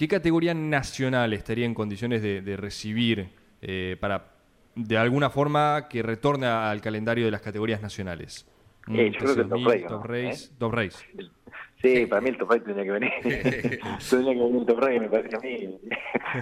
[0.01, 3.29] ¿qué categoría nacional estaría en condiciones de, de recibir
[3.61, 4.31] eh, para,
[4.73, 8.47] de alguna forma, que retorne al calendario de las categorías nacionales?
[8.87, 10.03] Eh, yo creo que el Top Race, Top.
[10.03, 10.55] Race, ¿Eh?
[10.57, 11.05] Top Race.
[11.83, 13.11] Sí, para mí el top race tenía que venir.
[13.21, 15.79] tenía que venir el top race, me parece a mí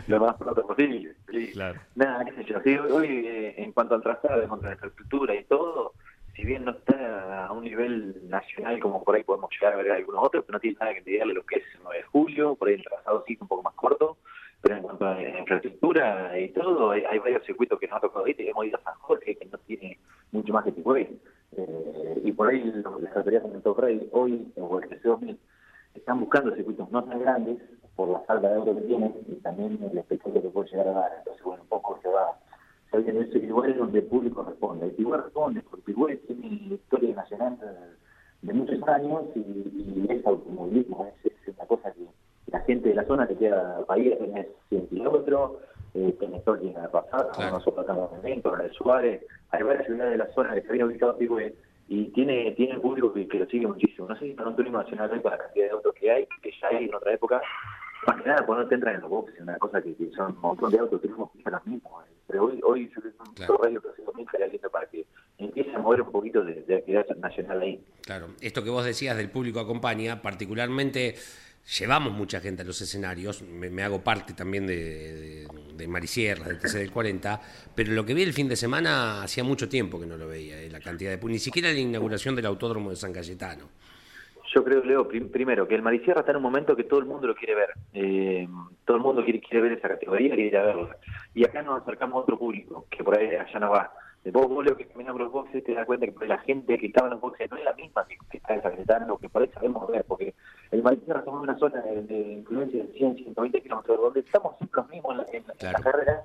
[0.07, 1.15] lo más pronto posible.
[1.51, 1.81] Claro.
[1.95, 2.61] Nada, qué sé yo.
[2.63, 5.95] Sí, hoy, eh, en cuanto al trazado, en cuanto a la infraestructura y todo,
[6.39, 9.91] si bien no está a un nivel nacional como por ahí podemos llegar a ver
[9.91, 12.55] algunos otros, pero no tiene nada que envidiarle lo que es el 9 de julio,
[12.55, 14.17] por ahí el trazado sí es un poco más corto,
[14.61, 18.39] pero en cuanto a infraestructura y todo, hay, varios circuitos que nos ha tocado ir,
[18.39, 19.99] hemos ido a San Jorge, que no tiene
[20.31, 21.19] mucho más que Tigüey.
[21.57, 25.37] Eh, y por ahí las como el Top Race hoy, o el TC2000,
[25.95, 27.57] están buscando circuitos no tan grandes
[27.97, 30.91] por la falta de euro que tienen y también el espectáculo que puede llegar a
[30.91, 31.11] dar.
[31.17, 32.39] Entonces, bueno, un poco se va,
[32.89, 34.85] se va viendo eso y igual es donde el público responde.
[34.87, 37.57] El Pigüé responde, porque Pigüé tiene historia nacional
[38.41, 42.05] de muchos años y, y es automovilismo, es, es una cosa que
[42.51, 45.51] la gente de la zona te queda ir, tenés 100 kilómetros,
[45.93, 47.51] eh, tenés todo llega a pasar, Claro.
[47.57, 50.69] nosotros estamos en México, en el Suárez, hay varias ciudades de la zona que se
[50.69, 51.53] habían ubicado Pigüé
[51.89, 54.07] y tiene tiene público que, que lo sigue muchísimo.
[54.07, 56.27] No sé si para un turismo nacional hoy, para la cantidad de autos que hay,
[56.41, 57.41] que ya hay en otra época,
[58.07, 60.41] más que nada cuando te entran en los boxes, una cosa que, que son un
[60.41, 62.05] montón de autos, turismo que los mismos.
[62.05, 62.13] eh.
[62.27, 63.57] Pero hoy, hoy yo creo que un Claro.
[63.63, 65.05] radio que lindo para que
[65.37, 67.83] empiece a mover un poquito de, de actividad nacional ahí.
[68.05, 71.15] Claro, esto que vos decías del público acompaña, particularmente
[71.79, 76.47] llevamos mucha gente a los escenarios, me, me hago parte también de, de, de Marisierras,
[76.47, 77.41] del TC del 40,
[77.75, 80.59] pero lo que vi el fin de semana hacía mucho tiempo que no lo veía,
[80.61, 83.69] eh, la cantidad de ni siquiera la inauguración del autódromo de San Cayetano.
[84.53, 87.05] Yo creo, Leo, prim- primero, que el Marisierra está en un momento que todo el
[87.05, 87.69] mundo lo quiere ver.
[87.93, 88.47] Eh,
[88.85, 90.97] todo el mundo quiere, quiere ver esa categoría, quiere ir a verla.
[91.33, 93.91] Y acá nos acercamos a otro público, que por ahí allá no va.
[94.25, 96.39] Vos, vos Leo, que caminas por los boxes, te das cuenta que por ahí la
[96.39, 99.29] gente que estaba en los boxes no es la misma que, que está Cayetano, que
[99.29, 100.33] por ahí sabemos ver, porque
[100.71, 104.81] el Marisierra somos una zona de, de influencia de 100, 120 kilómetros, donde estamos siempre
[104.81, 105.73] los mismos en, la- en la- en Claro.
[105.73, 106.23] las carreras,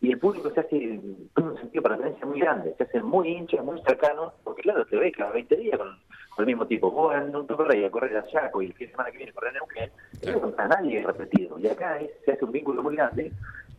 [0.00, 3.28] y el público se hace, en un sentido para tenencia muy grande, se hace muy
[3.28, 5.88] hincha, muy cercano, porque claro, te ves cada 20 días con
[6.38, 6.90] el mismo tipo.
[6.90, 9.32] Vos en un toque a correr a Chaco y el fin de semana que viene
[9.32, 9.90] correr a Neuquén,
[10.22, 11.58] y no encontrás a nadie repetido.
[11.58, 13.32] Y acá es- se hace un vínculo muy grande,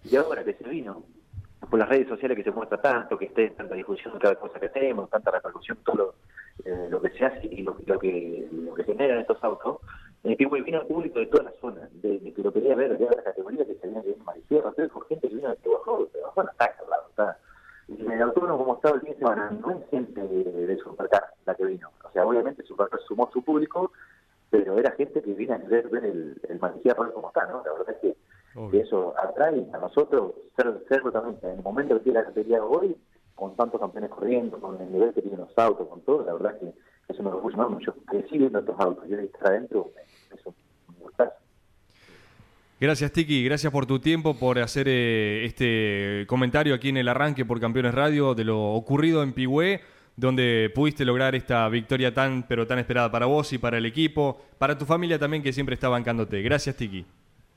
[0.03, 1.03] y ahora que se vino,
[1.69, 4.67] por las redes sociales que se muestra tanto, que esté tanta difusión cada cosa que
[4.67, 6.15] hacemos, tanta repercusión, todo lo,
[6.65, 9.79] eh, lo que se hace y lo, lo que lo que generan estos autos,
[10.23, 12.97] eh, que vino al público de toda la zona, de, de que lo quería ver,
[12.97, 16.07] de la categoría que se viene de Marisierra, todo con gente que vino de Bajó,
[16.13, 17.37] de Bajó no está.
[17.87, 20.77] Y en el autónomo como estaba el fin de semana, no es gente de, de
[20.77, 21.89] Supercar la que vino.
[22.03, 23.91] O sea, obviamente Supercar sumó su público,
[24.49, 27.63] pero era gente que vino a querer ver el, el Marisierra como está, ¿no?
[27.65, 28.17] La verdad es que
[28.73, 32.97] eso atrae a nosotros ser, ser también en el momento que tiene la categoría hoy,
[33.35, 36.55] con tantos campeones corriendo, con el nivel que tienen los autos, con todo, la verdad
[36.55, 36.73] es que
[37.13, 37.85] eso me orgullo enorme.
[37.85, 39.91] Yo crecí viendo estos autos, yo estar adentro,
[40.33, 40.53] eso.
[42.79, 47.43] Gracias Tiki, gracias por tu tiempo, por hacer eh, este comentario aquí en el arranque
[47.43, 49.81] por Campeones Radio de lo ocurrido en Pigüé,
[50.15, 54.39] donde pudiste lograr esta victoria tan pero tan esperada para vos y para el equipo,
[54.59, 56.43] para tu familia también que siempre está bancándote.
[56.43, 57.03] Gracias Tiki.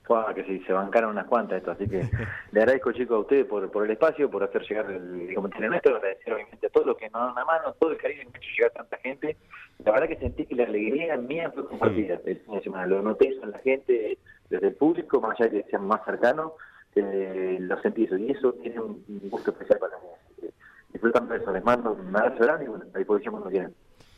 [0.04, 1.98] Fua, que sí, se bancaron unas cuantas esto, así que
[2.52, 5.68] le agradezco chicos a ustedes por, por el espacio, por hacer llegar el, el comentario
[5.68, 8.38] nuestro, agradecer obviamente a todos los que nos dan una mano, todo el cariño que
[8.38, 9.36] ha hecho llegar tanta gente.
[9.84, 13.02] La verdad que sentí que la alegría mía fue compartida el fin de semana, lo
[13.02, 16.52] noté eso en la gente, desde el público, más allá de que sean más cercanos,
[16.94, 20.48] eh, lo sentí eso, y eso tiene un un gusto especial para mí.
[20.92, 23.72] Disfrutando de eso, les mando un abrazo grande y bueno, a disposición cuando quieran.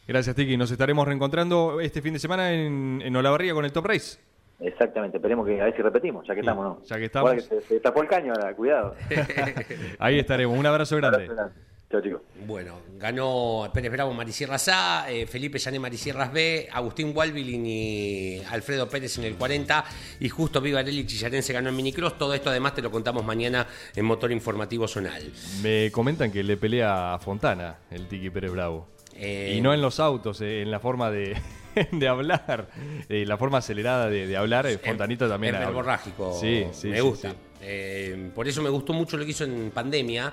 [0.09, 3.87] Gracias Tiki, nos estaremos reencontrando este fin de semana en, en Olavarría con el Top
[3.87, 4.18] Race.
[4.59, 6.85] Exactamente, esperemos que a ver si repetimos, ya que estamos, ¿no?
[6.85, 7.31] ya que estamos.
[7.31, 8.94] Ahora que se, se tapó el caño ahora, cuidado.
[9.98, 11.25] Ahí estaremos, un abrazo grande.
[11.25, 11.72] Abrazo grande.
[11.92, 12.22] Chao chicos.
[12.46, 18.88] Bueno, ganó Pérez Bravo Marisierras A, eh, Felipe Llané Marisierras B, Agustín Walbilin y Alfredo
[18.88, 19.85] Pérez en el 40
[20.20, 22.16] y justo Vivarelli Chillarense ganó en Minicross.
[22.16, 25.31] Todo esto además te lo contamos mañana en Motor Informativo Zonal.
[25.62, 28.88] Me comentan que le pelea a Fontana el Tiki Pérez Bravo.
[29.14, 31.37] Eh, Y no en los autos, eh, en la forma de,
[31.92, 32.68] de hablar,
[33.11, 34.66] eh, la forma acelerada de, de hablar.
[34.66, 35.55] eh, Fontanita también.
[35.57, 36.33] Es verborrágico.
[36.40, 36.88] Sí, sí.
[36.88, 37.31] Me sí, gusta.
[37.33, 37.37] sí.
[37.64, 40.33] Eh, por eso me gustó mucho lo que hizo en pandemia.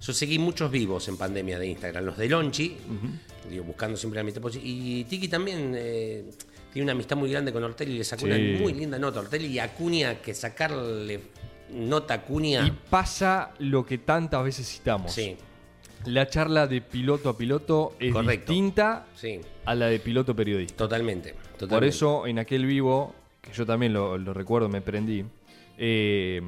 [0.00, 2.04] Yo seguí muchos vivos en pandemia de Instagram.
[2.04, 2.76] Los de Lonchi,
[3.50, 4.66] digo, buscando siempre la amistad posible.
[4.66, 6.24] Y Tiki también eh,
[6.72, 7.98] tiene una amistad muy grande con Ortelli.
[7.98, 8.30] Le sacó Sí.
[8.32, 11.20] una muy linda nota Ortelli y Acuña, que sacarle
[11.72, 12.66] nota a Acuña.
[12.66, 15.12] Y pasa lo que tantas veces citamos.
[15.12, 15.36] Sí,
[16.06, 18.52] La charla de piloto a piloto es Correcto.
[18.52, 20.74] distinta sí, a la de piloto periodista.
[20.78, 21.32] totalmente.
[21.58, 21.66] totalmente.
[21.76, 25.26] Por eso, en aquel vivo, que yo también lo, lo recuerdo, me prendí,
[25.76, 26.40] eh,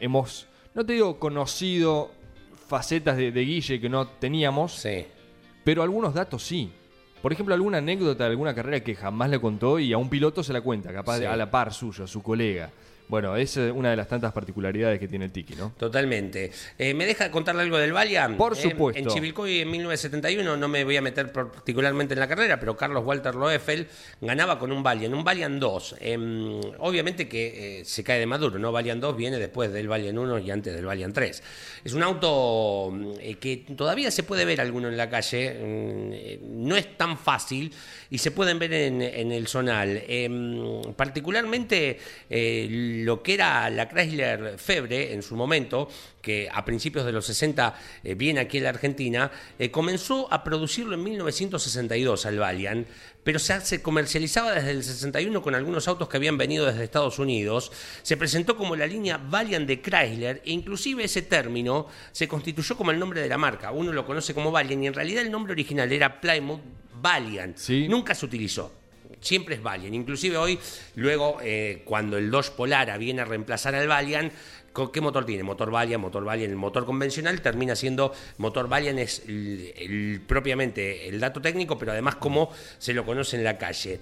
[0.00, 2.10] hemos, no te digo conocido
[2.66, 5.06] facetas de, de Guille que no teníamos, Sí.
[5.64, 6.70] pero algunos datos sí.
[7.22, 10.42] Por ejemplo, alguna anécdota de alguna carrera que jamás le contó y a un piloto
[10.42, 11.26] se la cuenta, capaz de- Sí.
[11.26, 12.70] a la par suyo, a su colega.
[13.08, 15.72] Bueno, es eh, una de las tantas particularidades que tiene el Tiki, ¿no?
[15.78, 16.50] Totalmente.
[16.76, 18.36] Eh, ¿Me deja contarle algo del Valiant?
[18.36, 19.00] Por Eh, supuesto.
[19.00, 23.04] en Chivilcoy en 1971, no me voy a meter particularmente en la carrera, pero Carlos
[23.04, 23.86] Walter Loeffel
[24.20, 25.96] ganaba con un Valiant, un Valiant 2.
[26.00, 28.72] Em, obviamente que se cae de maduro, ¿no?
[28.72, 31.42] Valiant 2 viene después del Valiant 1 y antes del Valiant 3.
[31.84, 36.76] Es un auto mm, que todavía se puede ver alguno en la calle, mm, no
[36.76, 37.72] es tan fácil
[38.10, 40.02] y se pueden ver en, en el zonal.
[40.08, 41.98] Em, particularmente
[43.04, 45.88] lo que era la Chrysler Febre en su momento,
[46.20, 50.42] que a principios de los 60 eh, viene aquí a la Argentina, eh, comenzó a
[50.42, 52.88] producirlo en 1962 al Valiant,
[53.22, 57.18] pero se, se comercializaba desde el 61 con algunos autos que habían venido desde Estados
[57.18, 57.72] Unidos.
[58.02, 62.90] Se presentó como la línea Valiant de Chrysler e inclusive ese término se constituyó como
[62.90, 63.72] el nombre de la marca.
[63.72, 66.60] Uno lo conoce como Valiant y en realidad el nombre original era Plymouth
[67.00, 67.56] Valiant.
[67.56, 67.88] Sí.
[67.88, 68.72] Nunca se utilizó.
[69.20, 69.94] Siempre es Valiant.
[69.94, 70.58] Inclusive hoy,
[70.94, 74.32] luego, eh, cuando el Dodge Polara viene a reemplazar al Valiant,
[74.72, 75.42] ¿con ¿qué motor tiene?
[75.42, 76.50] Motor Valiant, motor Valiant.
[76.50, 79.22] El motor convencional termina siendo motor Valiant, es
[80.26, 84.00] propiamente el dato técnico, pero además como se lo conoce en la calle.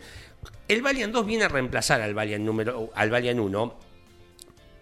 [0.68, 3.78] El Valiant 2 viene a reemplazar al Valiant, número, al Valiant 1,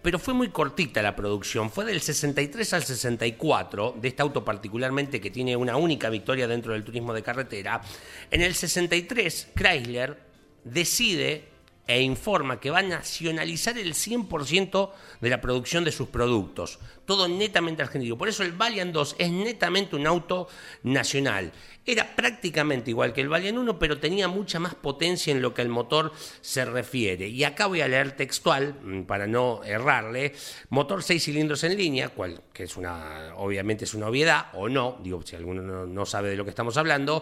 [0.03, 1.71] pero fue muy cortita la producción.
[1.71, 6.73] Fue del 63 al 64, de este auto particularmente que tiene una única victoria dentro
[6.73, 7.81] del turismo de carretera.
[8.29, 10.19] En el 63, Chrysler
[10.65, 11.53] decide
[11.85, 16.79] e informa que va a nacionalizar el 100% de la producción de sus productos.
[17.05, 18.17] Todo netamente argentino.
[18.17, 20.47] Por eso el Valiant 2 es netamente un auto
[20.83, 21.51] nacional.
[21.85, 25.61] Era prácticamente igual que el Valiant 1, pero tenía mucha más potencia en lo que
[25.61, 27.27] al motor se refiere.
[27.27, 30.33] Y acá voy a leer textual, mm, para no errarle.
[30.69, 34.97] Motor 6 cilindros en línea, cual, que es una, obviamente es una obviedad, o no,
[35.03, 37.21] digo, si alguno no, no sabe de lo que estamos hablando.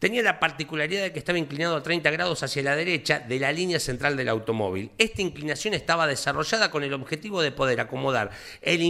[0.00, 3.52] Tenía la particularidad de que estaba inclinado a 30 grados hacia la derecha de la
[3.52, 4.90] línea central del automóvil.
[4.98, 8.82] Esta inclinación estaba desarrollada con el objetivo de poder acomodar el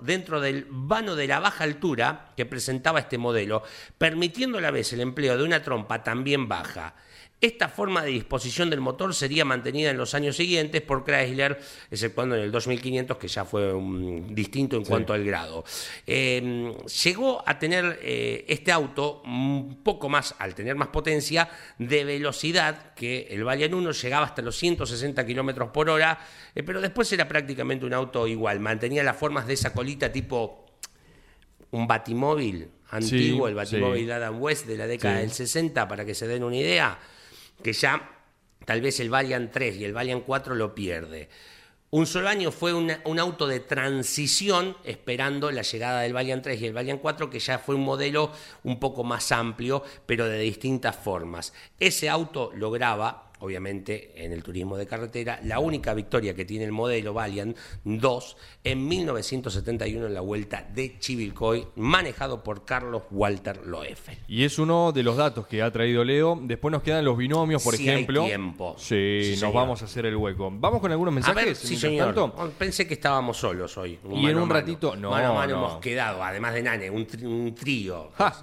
[0.00, 3.62] dentro del vano de la baja altura que presentaba este modelo,
[3.98, 6.94] permitiendo a la vez el empleo de una trompa también baja.
[7.38, 12.34] Esta forma de disposición del motor sería mantenida en los años siguientes por Chrysler, exceptuando
[12.34, 15.62] en el 2500, que ya fue un distinto en cuanto al grado.
[16.06, 22.04] Eh, llegó a tener eh, este auto un poco más, al tener más potencia, de
[22.04, 26.18] velocidad que el Valiant 1, llegaba hasta los 160 kilómetros por hora,
[26.54, 30.64] eh, pero después era prácticamente un auto igual, mantenía las formas de esa colita tipo
[31.72, 34.06] un batimóvil antiguo, Sí, el batimóvil sí.
[34.06, 36.98] de Adam West de la década del 60, para que se den una idea,
[37.62, 38.10] que ya
[38.64, 41.28] tal vez el Valiant 3 y el Valiant 4 lo pierde.
[41.90, 46.66] Un solo año fue un auto de transición esperando la llegada del Valiant 3 y
[46.66, 48.32] el Valiant 4, que ya fue un modelo
[48.64, 51.54] un poco más amplio, pero de distintas formas.
[51.78, 56.72] Ese auto lograba, obviamente, en el turismo de carretera, la única victoria que tiene el
[56.72, 64.18] modelo Valiant 2 en 1971 en la vuelta de Chivilcoy, manejado por Carlos Walter Loeffel.
[64.28, 66.38] Y es uno de los datos que ha traído Leo.
[66.42, 68.24] Después nos quedan los binomios, por Si hay ejemplo.
[68.24, 68.74] tiempo.
[68.78, 69.54] Sí, Sí, nos señor.
[69.54, 70.50] vamos a hacer el hueco.
[70.52, 71.44] Vamos con algunos A mensajes.
[71.44, 72.14] ver, sí, señor.
[72.14, 72.52] tanto.
[72.58, 73.98] Pensé que estábamos solos hoy.
[74.12, 74.54] Y en un mano.
[74.60, 75.66] ratito- no, Mano a mano no.
[75.66, 78.10] hemos quedado, además de Nane, un, trío.
[78.16, 78.34] Ja.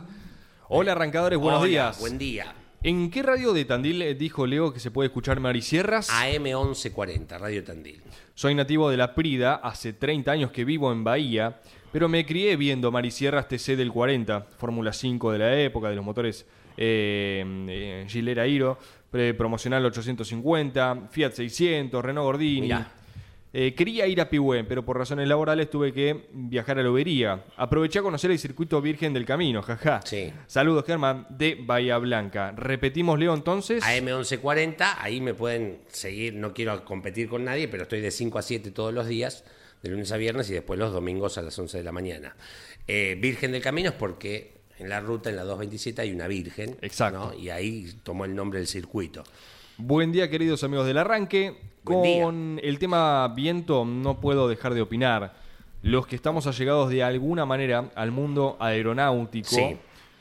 [0.70, 2.00] Hola, arrancadores, buenos Hola, días.
[2.00, 2.54] Buen día.
[2.86, 6.10] ¿En qué radio de Tandil eh, dijo Leo que se puede escuchar Marisierras?
[6.10, 8.02] AM1140, Radio Tandil.
[8.36, 11.62] Soy nativo de La Prida, hace 30 años que vivo en Bahía,
[11.94, 16.04] pero me crié viendo Marisierras TC del 40, Fórmula 5 de la época, de los
[16.04, 18.78] motores eh, eh, Gilera Hiro,
[19.38, 22.62] promocional 850, Fiat 600, Renault Gordini.
[22.64, 22.92] Mirá.
[23.56, 27.46] Eh, quería ir a Pihue, pero por razones laborales tuve que viajar a Lobería.
[27.56, 30.02] Aproveché a conocer el circuito Virgen del Camino, jaja.
[30.06, 30.34] Sí.
[30.48, 32.52] Saludos, Germán, de Bahía Blanca.
[32.52, 33.84] Repetimos, Leo, entonces.
[33.84, 38.42] AM1140, ahí me pueden seguir, no quiero competir con nadie, pero estoy de 5 a
[38.42, 39.44] 7 todos los días,
[39.84, 42.36] de lunes a viernes y después los domingos a las 11 de la mañana.
[42.88, 46.76] Eh, Virgen del Camino es porque en la ruta, en la 227, hay una Virgen.
[46.82, 47.20] Exacto.
[47.20, 47.34] ¿no?
[47.38, 49.24] Y ahí tomó el nombre del circuito.
[49.78, 51.73] Buen día, queridos amigos del arranque.
[51.84, 55.34] Con el tema viento no puedo dejar de opinar.
[55.82, 59.78] Los que estamos allegados de alguna manera al mundo aeronáutico Sí.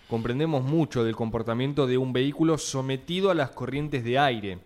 [0.09, 4.59] comprendemos mucho del comportamiento de un vehículo sometido a las corrientes de aire.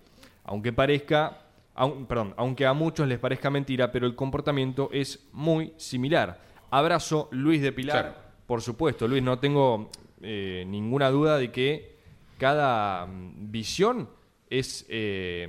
[0.45, 1.39] Aunque parezca,
[1.75, 6.41] aun- perdón, aunque a muchos les parezca mentira, pero el comportamiento es muy similar.
[6.71, 8.03] Abrazo, Luis de Pilar.
[8.13, 8.27] Claro.
[8.47, 9.91] Por supuesto, Luis, no tengo
[10.23, 11.97] eh, ninguna duda de que
[12.39, 14.09] cada mm, visión
[14.49, 15.47] es, eh,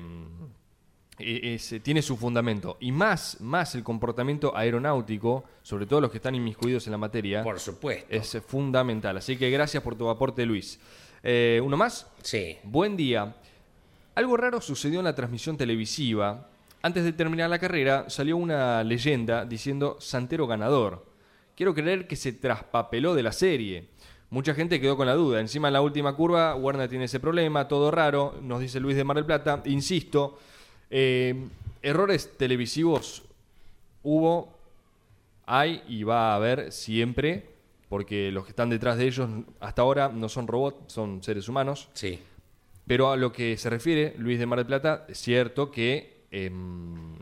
[1.20, 2.78] es, eh, tiene su fundamento.
[2.80, 7.44] Y más, más el comportamiento aeronáutico, sobre todo los que están inmiscuidos en la materia,
[7.44, 8.08] Por supuesto.
[8.10, 9.18] es eh, fundamental.
[9.18, 10.80] Así que gracias por tu aporte, Luis.
[11.24, 12.08] Eh, ¿Uno más?
[12.22, 12.58] Sí.
[12.63, 13.36] Buen día.
[14.15, 16.48] Algo raro sucedió en la transmisión televisiva.
[16.82, 21.06] Antes de terminar la carrera, salió una leyenda diciendo Santero ganador.
[21.56, 23.90] Quiero creer que se traspapeló de la serie.
[24.30, 25.40] Mucha gente quedó con la duda.
[25.40, 29.04] Encima en la última curva, Warner tiene ese problema, todo raro, nos dice Luis de
[29.04, 29.62] Mar del Plata.
[29.65, 30.38] Insisto,
[30.90, 31.48] eh,
[31.81, 33.23] errores televisivos
[34.04, 34.50] hubo,
[35.46, 37.46] hay y va a haber siempre,
[37.90, 39.29] porque los que están detrás de ellos
[39.60, 41.90] hasta ahora no son robots, son seres humanos.
[41.94, 42.19] Sí.
[42.85, 47.15] Pero a lo que se refiere Luis de Mar del Plata, es cierto que em,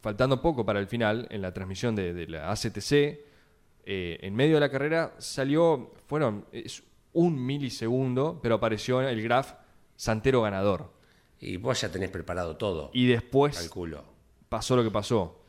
[0.00, 3.26] faltando poco para el final, en la transmisión de, de la ACTC,
[3.88, 6.82] eh, en medio de la carrera salió, fueron, es
[7.12, 9.52] un milisegundo, pero apareció el graph
[9.94, 10.90] Santero ganador.
[11.46, 12.90] Y vos ya tenés preparado todo.
[12.92, 14.02] Y después Calculo.
[14.48, 15.40] pasó lo que pasó.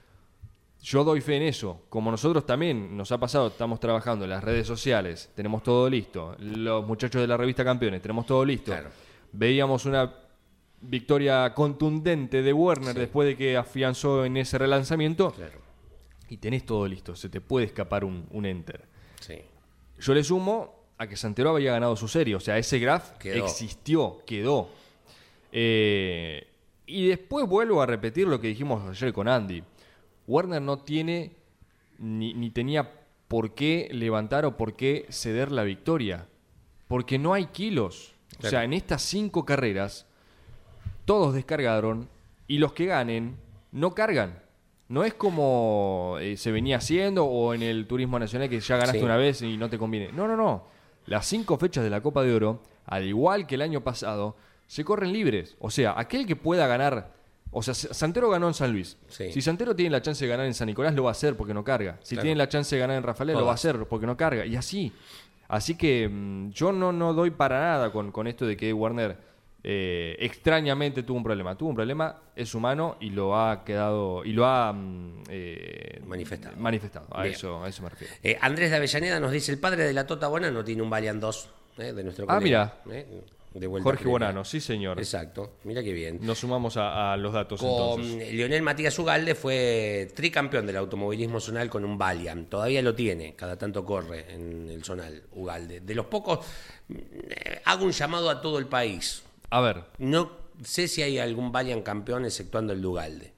[0.83, 1.81] Yo doy fe en eso.
[1.89, 6.35] Como nosotros también nos ha pasado, estamos trabajando en las redes sociales, tenemos todo listo.
[6.39, 8.71] Los muchachos de la revista Campeones, tenemos todo listo.
[8.71, 8.89] Claro.
[9.31, 10.13] Veíamos una
[10.81, 15.31] victoria contundente de Werner después de que afianzó en ese relanzamiento.
[15.31, 15.59] Claro.
[16.29, 18.85] Y tenés todo listo, se te puede escapar un, un enter.
[19.19, 19.39] Sí.
[19.99, 23.43] Yo le sumo a que Santero había ganado su serie, o sea, ese graph Quedó.
[23.45, 24.69] existió, quedó.
[25.51, 26.47] Eh,
[26.85, 29.63] y después vuelvo a repetir lo que dijimos ayer con Andy.
[30.27, 31.31] Warner no tiene
[31.99, 32.91] ni, ni tenía
[33.27, 36.27] por qué levantar o por qué ceder la victoria.
[36.87, 38.13] Porque no hay kilos.
[38.43, 40.05] O sea, en estas cinco carreras,
[41.05, 42.07] todos descargaron
[42.47, 43.35] y los que ganen
[43.71, 44.39] no cargan.
[44.89, 48.99] No es como eh, se venía haciendo o en el turismo nacional que ya ganaste
[48.99, 49.03] Sí.
[49.05, 50.11] una vez y no te conviene.
[50.13, 50.63] No, no, no.
[51.07, 54.35] Las cinco fechas de la Copa de Oro, al igual que el año pasado,
[54.68, 55.55] se corren libres.
[55.59, 57.15] O sea, aquel que pueda ganar.
[57.51, 58.97] O sea, Santero ganó en San Luis.
[59.07, 59.32] Sí.
[59.32, 61.53] Si Santero tiene la chance de ganar en San Nicolás, lo va a hacer porque
[61.53, 61.97] no carga.
[62.03, 62.24] Si Claro.
[62.26, 64.45] tiene la chance de ganar en Rafael, lo va a hacer porque no carga.
[64.45, 64.91] Y así.
[65.47, 69.18] Así que mm, yo no, no doy para nada con, con esto de que Warner
[69.63, 71.57] eh, extrañamente tuvo un problema.
[71.57, 76.57] Tuvo un problema, es humano y lo ha quedado y lo ha mm, eh, Manifestado.
[76.57, 77.07] manifestado.
[77.11, 77.34] A Bien.
[77.34, 78.13] eso, a eso me refiero.
[78.24, 80.89] Eh, Andrés de Avellaneda nos dice: el padre de la Tota Buena no tiene un
[80.89, 83.24] Valiant 2 eh, de nuestro Ah, colega, eh,
[83.60, 84.08] de vuelta Jorge.
[84.08, 84.99] Bonano, sí señor.
[84.99, 86.20] Exacto, mira qué bien.
[86.22, 88.34] Nos sumamos a, a los datos Con entonces.
[88.34, 92.49] Lionel Matías Ugalde fue tricampeón del automovilismo zonal con un Valiant.
[92.49, 95.82] Todavía lo tiene, cada tanto corre en el zonal Ugalde.
[95.82, 96.45] De los pocos,
[96.89, 99.24] eh, hago un llamado a todo el país.
[99.49, 100.32] A ver, No
[100.64, 103.36] sé si hay algún Valiant campeón exceptuando el de Ugalde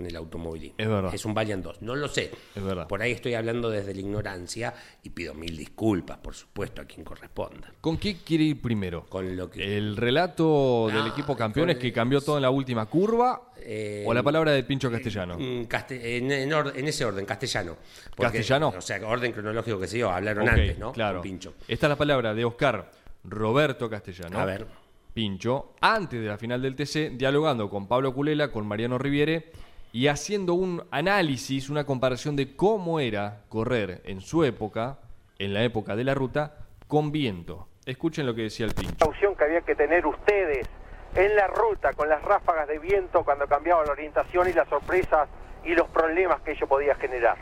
[0.00, 0.74] en el automovilismo.
[0.78, 1.14] Es verdad.
[1.14, 1.82] Es un Valiant 2.
[1.82, 2.30] No lo sé.
[2.54, 2.86] Es verdad.
[2.88, 7.04] Por ahí estoy hablando desde la ignorancia y pido mil disculpas, por supuesto, a quien
[7.04, 7.72] corresponda.
[7.80, 9.04] ¿con qué quiere ir primero?
[9.08, 9.76] Con lo que.
[9.76, 13.52] ¿El relato del Ah, equipo campeones con- que cambió todo en la última curva?
[13.60, 15.36] Eh, ¿O la palabra de Pincho Castellano?
[15.38, 17.76] Mm, caste- en, en or- en ese orden, castellano.
[18.16, 18.72] ¿Castellano?
[18.76, 20.92] O sea, orden cronológico que se dio, hablaron antes, ¿no?
[20.92, 21.18] Claro.
[21.18, 21.54] Con Pincho.
[21.66, 22.90] Esta es la palabra de Oscar
[23.24, 24.38] Roberto Castellano.
[24.38, 24.66] A ver.
[25.12, 29.50] Pincho, antes de la final del TC, dialogando con Pablo Culela, con Mariano Riviere
[29.92, 34.98] y haciendo un análisis, una comparación de cómo era correr en su época,
[35.38, 37.68] en la época de la ruta, con viento.
[37.86, 38.96] Escuchen lo que decía el Pincho.
[38.96, 40.68] precaución que había que tener ustedes
[41.14, 45.28] en la ruta con las ráfagas de viento cuando cambiaba la orientación y las sorpresas
[45.64, 47.38] y los problemas que ello podía generar.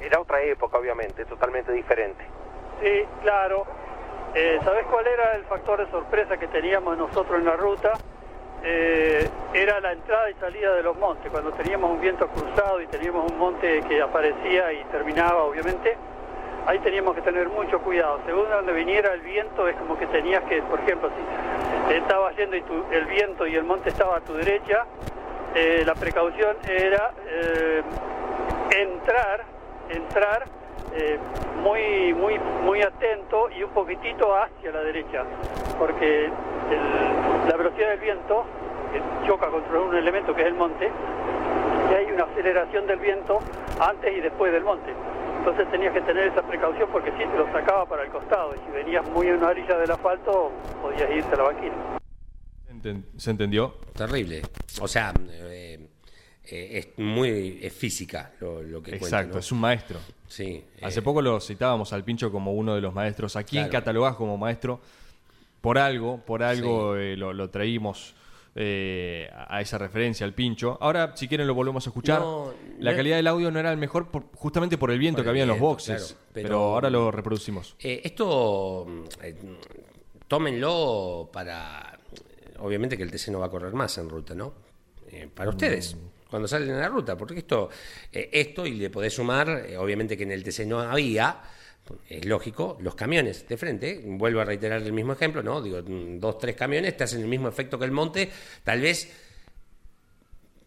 [0.00, 2.24] Era otra época, obviamente, totalmente diferente.
[2.82, 3.66] Sí, claro.
[4.34, 7.92] Eh, ¿Sabés cuál era el factor de sorpresa que teníamos nosotros en la ruta?
[8.62, 11.30] Eh, era la entrada y salida de los montes.
[11.30, 15.96] Cuando teníamos un viento cruzado y teníamos un monte que aparecía y terminaba, obviamente,
[16.66, 18.20] ahí teníamos que tener mucho cuidado.
[18.26, 21.10] Según donde viniera el viento, es como que tenías que, por ejemplo,
[21.88, 24.84] si estabas yendo y tu- el viento y el monte estaba a tu derecha,
[25.54, 27.82] eh, la precaución era eh,
[28.78, 29.44] entrar,
[29.88, 30.44] entrar
[30.94, 31.18] eh,
[31.62, 35.24] muy, muy, muy atento y un poquitito hacia la derecha,
[35.78, 38.44] porque el- la velocidad del viento
[38.94, 40.90] eh, choca contra un elemento que es el monte
[41.90, 43.38] y hay una aceleración del viento
[43.80, 44.92] antes y después del monte.
[45.38, 48.58] Entonces tenías que tener esa precaución porque si te lo sacaba para el costado y
[48.58, 50.50] si venías muy en una orilla del asfalto
[50.82, 51.74] podías irte a la banquina.
[53.16, 53.74] ¿Se entendió?
[53.96, 54.42] Terrible.
[54.80, 55.79] O sea, eh,
[56.50, 59.06] eh, es muy es física lo, lo que cuenta.
[59.06, 59.40] Exacto, ¿no?
[59.40, 59.98] es un maestro.
[60.28, 60.44] Sí.
[60.44, 63.36] eh, Hace poco lo citábamos al Pincho como uno de los maestros.
[63.36, 63.72] ¿A quién Claro.
[63.84, 64.80] catalogás como maestro?
[65.60, 68.14] Por algo, por algo eh, lo, lo traímos
[68.54, 70.78] eh, a esa referencia al Pincho.
[70.80, 72.20] Ahora, si quieren, lo volvemos a escuchar.
[72.20, 75.18] No, La no- calidad del audio no era el mejor por- justamente por el viento
[75.18, 76.02] Por que había en los boxes.
[76.16, 76.48] claro, pero...
[76.48, 77.76] pero- ahora lo reproducimos.
[77.80, 79.34] Eh, esto, mm, eh,
[80.28, 81.98] tómenlo para.
[82.58, 84.52] Obviamente que el TC no va a correr más en ruta, ¿no?
[85.12, 85.96] eh, para ustedes.
[86.30, 87.68] Cuando salen a la ruta, porque esto,
[88.12, 91.40] eh, esto y le podés sumar, eh, obviamente que en el TC no había,
[92.08, 95.60] es lógico, los camiones de frente, vuelvo a reiterar el mismo ejemplo, ¿no?
[95.60, 98.30] Digo, mm, dos, tres camiones, te hacen el mismo efecto que el monte,
[98.62, 99.12] tal vez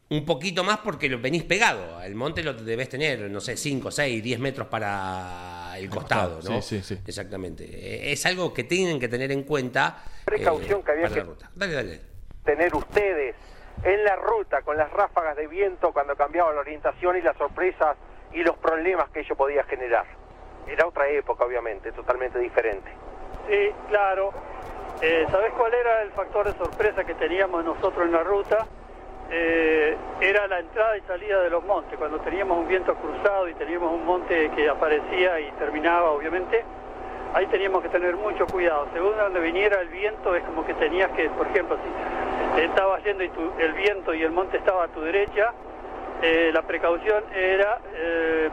[0.10, 2.00] un poquito más porque lo venís pegado.
[2.04, 6.62] El monte lo debes tener, no sé, 5, 6, 10 metros para el costado, ¿no?
[6.62, 7.00] Sí, sí, sí.
[7.08, 7.64] Exactamente.
[7.66, 10.04] Eh, Es algo que tienen que tener en cuenta.
[10.26, 11.52] Precaución eh, que había para la que- ruta.
[11.56, 12.00] Dale, dale.
[12.46, 13.36] tener ustedes
[13.84, 17.98] en la ruta con las ráfagas de viento cuando cambiaba la orientación y las sorpresas
[18.32, 20.06] y los problemas que ello podía generar.
[20.68, 22.90] Era otra época, obviamente, totalmente diferente.
[23.50, 24.32] Sí, claro.
[25.02, 28.66] Eh, ¿Sabés cuál era el factor de sorpresa que teníamos nosotros en la ruta?
[29.30, 31.98] Eh, era la entrada y salida de los montes.
[31.98, 36.64] Cuando teníamos un viento cruzado y teníamos un monte que aparecía y terminaba, obviamente,
[37.34, 38.88] ahí teníamos que tener mucho cuidado.
[38.94, 41.78] Según donde viniera el viento, es como que tenías que, por ejemplo,
[42.56, 45.54] si estabas yendo y el viento y el monte estaba a tu derecha,
[46.22, 48.50] eh, la precaución era eh,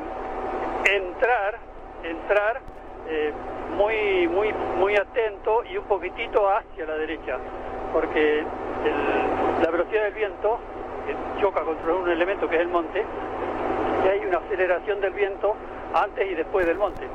[0.93, 1.59] entrar,
[2.03, 2.61] entrar
[3.09, 3.33] eh,
[3.77, 7.39] muy, muy, muy atento y un poquitito hacia la derecha,
[7.93, 8.45] porque
[9.63, 10.59] la velocidad del viento
[11.07, 13.05] que choca contra un elemento que es el monte,
[14.05, 15.55] y hay una aceleración del viento
[15.95, 17.07] antes y después del monte.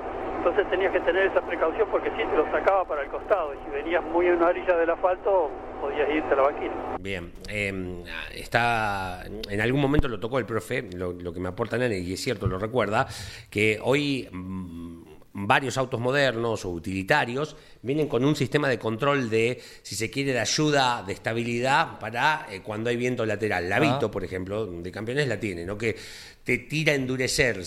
[0.46, 3.58] Entonces tenías que tener esa precaución porque si te lo sacaba para el costado y
[3.66, 5.50] si venías muy en una orilla del asfalto
[5.82, 6.98] podías irte a la banquina.
[7.00, 8.04] Bien, eh,
[8.36, 12.14] está, en algún momento lo tocó el profe, lo, lo que me aporta Nene, y
[12.14, 13.08] es cierto, lo recuerda,
[13.50, 15.02] que hoy mm,
[15.34, 20.32] varios autos modernos o utilitarios vienen con un sistema de control de, si se quiere,
[20.32, 23.68] de ayuda, de estabilidad para eh, cuando hay viento lateral.
[23.68, 25.76] La Vito, por ejemplo, de campeones la tiene, ¿no?
[25.76, 25.96] Que
[26.44, 27.64] te tira a endurecer,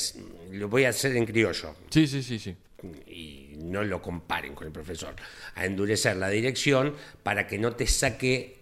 [0.53, 2.57] lo voy a hacer en criollo, Sí, sí, sí, sí.
[3.07, 5.15] Y no lo comparen con el profesor,
[5.55, 8.59] a endurecer la dirección para que no te saque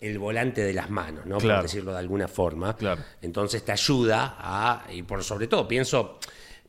[0.00, 1.38] el volante de las manos, ¿no?
[1.38, 1.60] Claro.
[1.60, 2.76] Por decirlo de alguna forma.
[2.76, 3.02] Claro.
[3.22, 6.18] Entonces te ayuda a, y por sobre todo pienso,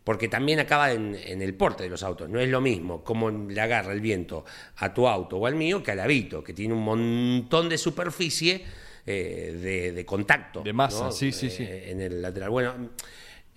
[0.03, 3.29] porque también acaba en, en el porte de los autos, no es lo mismo cómo
[3.29, 4.45] le agarra el viento
[4.77, 8.63] a tu auto o al mío que al Avito, que tiene un montón de superficie
[9.05, 10.61] eh, de, de contacto.
[10.61, 11.11] De masa, ¿no?
[11.11, 11.63] sí, sí, sí.
[11.63, 12.49] Eh, en el lateral.
[12.49, 12.73] Bueno,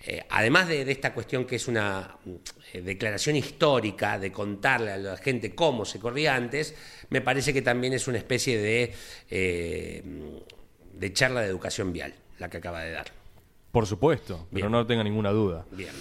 [0.05, 2.17] eh, además de, de esta cuestión que es una
[2.73, 6.75] eh, declaración histórica de contarle a la gente cómo se corría antes,
[7.09, 8.93] me parece que también es una especie de,
[9.29, 10.03] eh,
[10.93, 13.07] de charla de educación vial la que acaba de dar.
[13.71, 15.65] Por supuesto, pero no tenga ninguna duda.
[15.71, 15.91] Bien.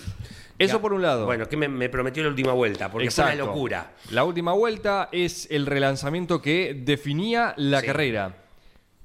[0.59, 1.25] Eso Ya- por un lado.
[1.27, 3.93] Bueno, que me, me prometió la última vuelta, porque fue una locura.
[4.11, 7.87] La última vuelta es el relanzamiento que definía la Sí.
[7.87, 8.37] carrera.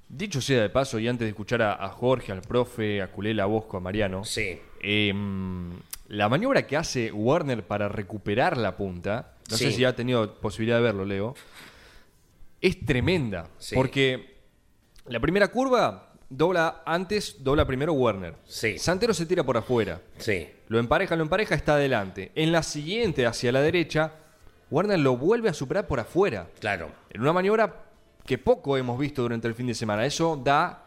[0.07, 3.43] Dicho sea de paso, y antes de escuchar a, a Jorge, al profe, a Culela,
[3.43, 4.59] a Bosco, a Mariano, Sí.
[4.85, 5.71] Em,
[6.09, 10.77] la maniobra que hace Warner para recuperar la punta, no sé si ha tenido posibilidad
[10.77, 11.33] de verlo, Leo,
[12.61, 13.49] es tremenda.
[13.57, 13.73] Sí.
[13.73, 14.35] Porque
[15.07, 18.35] la primera curva dobla antes, dobla primero Warner.
[18.45, 18.77] Sí.
[18.77, 20.01] Santero se tira por afuera.
[20.17, 20.47] Sí.
[20.67, 22.31] Lo empareja, lo empareja, está adelante.
[22.35, 24.13] En la siguiente, hacia la derecha,
[24.69, 26.47] Warner lo vuelve a superar por afuera.
[26.59, 26.91] Claro.
[27.09, 27.85] En una maniobra
[28.23, 30.05] que poco hemos visto durante el fin de semana.
[30.05, 30.84] Eso da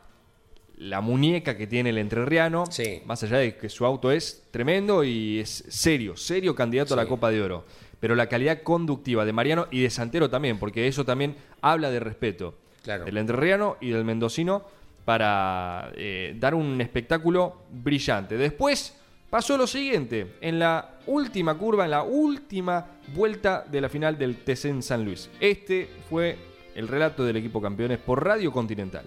[0.79, 2.65] la muñeca que tiene el entrerriano.
[2.71, 3.03] Sí.
[3.05, 7.07] Más allá de que su auto es tremendo y es serio, serio candidato a la.
[7.07, 7.65] Copa de Oro.
[8.01, 12.01] Pero la calidad conductiva de Mariano y de Santero también, porque eso también habla de
[12.01, 12.55] respeto.
[12.83, 13.05] Claro.
[13.05, 14.63] Del entrerriano y del mendocino
[15.05, 18.37] para eh, dar un espectáculo brillante.
[18.37, 18.95] Después
[19.31, 24.37] pasó lo siguiente, en la última curva, en la última vuelta de la final del
[24.37, 25.29] TC en San Luis.
[25.41, 26.37] Este fue
[26.75, 29.05] el relato del equipo campeones por Radio Continental.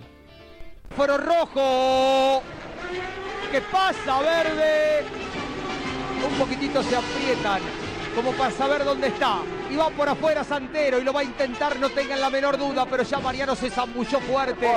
[0.96, 2.44] Foro rojo.
[3.52, 5.06] ¿Qué pasa, verde?
[6.26, 7.62] Un poquitito se aprietan,
[8.16, 9.39] como para saber dónde está.
[9.70, 12.86] Y va por afuera Santero y lo va a intentar, no tengan la menor duda,
[12.86, 14.68] pero ya Mariano se zambulló fuerte.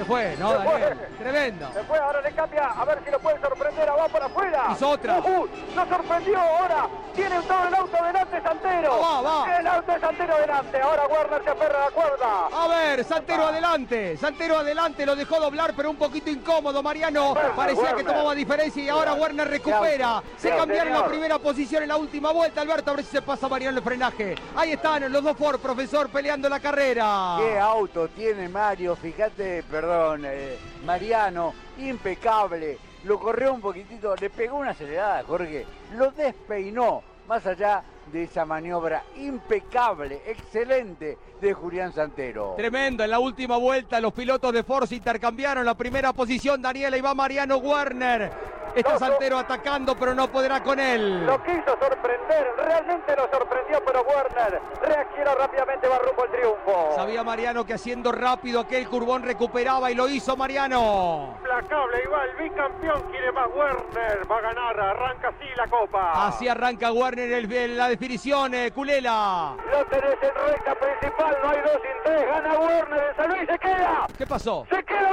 [0.00, 0.96] Se fue, ¿no, Se Daniel?
[0.96, 1.06] fue.
[1.18, 1.70] Tremendo.
[1.74, 4.68] Se fue, ahora le cambia, a ver si lo puede sorprender, va para afuera.
[4.72, 5.18] Hizo otra.
[5.18, 5.46] Ujú,
[5.76, 6.86] lo sorprendió ahora.
[7.14, 8.98] Tiene todo el auto delante Santero.
[8.98, 9.44] Va, va.
[9.44, 10.80] Tiene el auto de Santero delante.
[10.80, 12.46] Ahora Warner se aferra a la cuerda.
[12.50, 16.82] A ver, Santero adelante, Santero adelante, lo dejó doblar, pero un poquito incómodo.
[16.82, 20.22] Mariano parecía que tomaba diferencia y ahora Werner recupera.
[20.38, 22.62] Se cambiaron la primera posición en la última vuelta.
[22.62, 24.34] Alberto, a ver si se pasa Mariano el frenaje.
[24.56, 27.36] Ahí están los dos Ford, profesor, peleando la carrera.
[27.38, 28.96] ¿Qué auto tiene Mario?
[28.96, 29.89] Fíjate, perdón,
[30.24, 32.78] eh, Mariano, impecable.
[33.04, 35.66] Lo corrió un poquitito, le pegó una acelerada, Jorge.
[35.96, 42.54] Lo despeinó, más allá de esa maniobra impecable, excelente de Julián Santero.
[42.56, 47.00] Tremendo, en la última vuelta los pilotos de Force intercambiaron la primera posición, Daniela y
[47.00, 48.30] va Mariano Werner.
[48.74, 51.26] Está Santero atacando, pero no podrá con él.
[51.26, 56.92] Lo quiso sorprender, realmente lo sorprendió, pero Werner reaccionó rápidamente, va rumbo al triunfo.
[56.94, 61.38] Sabía Mariano que haciendo rápido aquel curbón recuperaba y lo hizo Mariano.
[61.50, 66.28] Implacable, igual, bicampeón, quiere más Werner, va a ganar, arranca así la copa.
[66.28, 69.56] Así arranca Warner en, el- en la definición, eh, Culela.
[69.68, 73.48] Lo tenés en recta principal, no hay dos sin tres, gana Werner, el San Luis
[73.50, 74.06] se queda.
[74.16, 74.64] ¿Qué pasó?
[74.70, 75.08] Se quedó.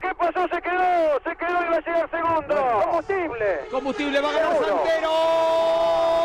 [0.00, 0.48] ¿Qué pasó?
[0.48, 2.80] Se quedó, se quedó y va a llegar segundo.
[2.84, 3.60] Combustible.
[3.72, 4.56] Combustible va a ganar.
[4.64, 5.10] Santero.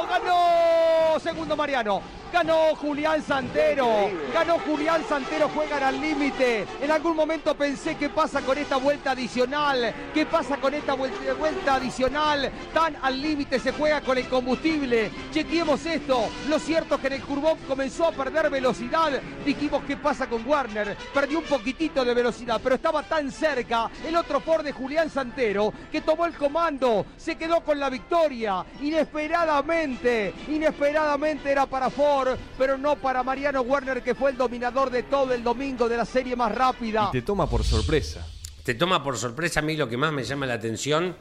[0.10, 1.20] Ganó.
[1.20, 2.02] Segundo Mariano.
[2.32, 4.10] Ganó Julián Santero.
[4.34, 5.50] Ganó Julián Santero.
[5.50, 6.66] Juegan al límite.
[6.82, 9.94] En algún momento pensé qué pasa con esta vuelta adicional.
[10.14, 12.52] ¿Qué pasa con esta vuelta, vuelta adicional?
[12.74, 15.12] Tan al límite se juega con el combustible.
[15.32, 16.30] Chequeemos esto.
[16.48, 19.20] Lo cierto es que en el curbón comenzó a perder velocidad.
[19.46, 20.96] Dijimos qué pasa con Warner.
[21.14, 25.74] Perdió un poquitito de velocidad, pero estaba tan cerca el otro Ford de Julián Santero
[25.92, 27.06] que tomó el comando.
[27.18, 28.66] Se quedó con la victoria.
[28.82, 32.19] Inesperadamente, inesperadamente era para Ford,
[32.58, 36.06] pero no para Mariano Warner que fue el dominador de todo el domingo de la
[36.06, 37.10] serie más rápida.
[37.10, 38.26] Y te toma por sorpresa.
[38.64, 41.16] Te toma por sorpresa a mí lo que más me llama la atención,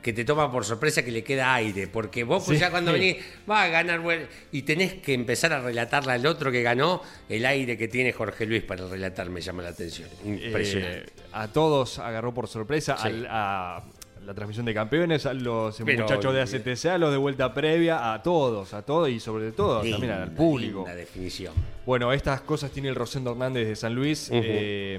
[0.00, 2.60] que te toma por sorpresa que le queda aire, porque vos pues Sí.
[2.60, 3.16] ya cuando venís,
[3.50, 4.00] va a ganar
[4.52, 8.46] y tenés que empezar a relatarle al otro que ganó, el aire que tiene Jorge
[8.46, 10.08] Luis para relatar me llama la atención.
[10.24, 10.98] Impresionante.
[11.10, 12.96] Eh, a todos agarró por sorpresa.
[12.96, 13.08] Sí.
[13.08, 13.82] al- a
[14.26, 18.12] la transmisión de campeones, a los Pero- muchachos de ACTC, a los de vuelta previa,
[18.12, 20.78] a todos, a todos y sobre todo también al Linda, público.
[20.80, 21.54] linda definición.
[21.86, 24.28] Bueno, estas cosas tiene el Rosendo Hernández de San Luis.
[24.32, 24.98] Eh,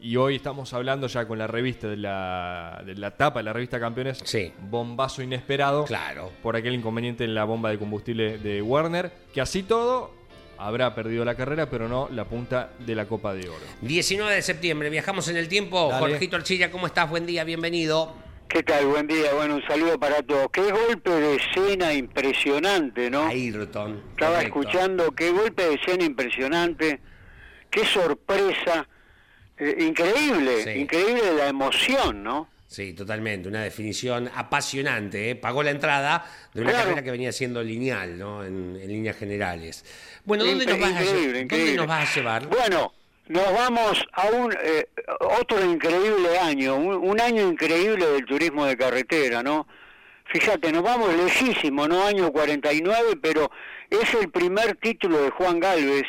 [0.00, 3.52] y hoy estamos hablando ya con la revista de la, de la tapa de la
[3.52, 4.18] revista Campeones.
[4.24, 4.52] Sí.
[4.68, 5.84] Bombazo inesperado.
[5.84, 6.32] Claro.
[6.42, 9.12] Por aquel inconveniente en la bomba de combustible de Werner.
[9.32, 10.10] Que así todo
[10.58, 13.60] habrá perdido la carrera, pero no la punta de la Copa de Oro.
[13.82, 15.88] 19 de septiembre, viajamos en el tiempo.
[15.90, 16.08] Dale.
[16.10, 17.08] Jorgito Archilla, ¿cómo estás?
[17.08, 18.12] Buen día, bienvenido.
[18.52, 18.84] ¿Qué tal?
[18.86, 19.32] Buen día.
[19.32, 20.48] Bueno, un saludo para todos.
[20.52, 23.26] Qué golpe de escena impresionante, ¿no?
[23.28, 24.02] Ayrton.
[24.10, 24.60] Estaba correcto.
[24.60, 27.00] escuchando, qué golpe de escena impresionante,
[27.70, 28.86] qué sorpresa,
[29.56, 30.70] eh, increíble, Sí.
[30.80, 32.50] increíble la emoción, ¿no?
[32.66, 33.48] Sí, totalmente.
[33.48, 35.30] Una definición apasionante.
[35.30, 35.34] ¿eh?
[35.34, 36.84] Pagó la entrada de una Claro.
[36.84, 38.44] carrera que venía siendo lineal, ¿no?
[38.44, 39.84] En, en líneas generales.
[40.24, 42.46] Bueno, ¿dónde, nos vas, a, increíble, ¿dónde nos vas a llevar?
[42.48, 42.92] Bueno,
[43.28, 44.88] nos vamos a un eh,
[45.40, 49.66] otro increíble año, un, año increíble del turismo de carretera, ¿no?
[50.26, 52.04] Fíjate, nos vamos lejísimo, ¿no?
[52.04, 53.50] Año 49, pero
[53.90, 56.06] es el primer título de Juan Galvez,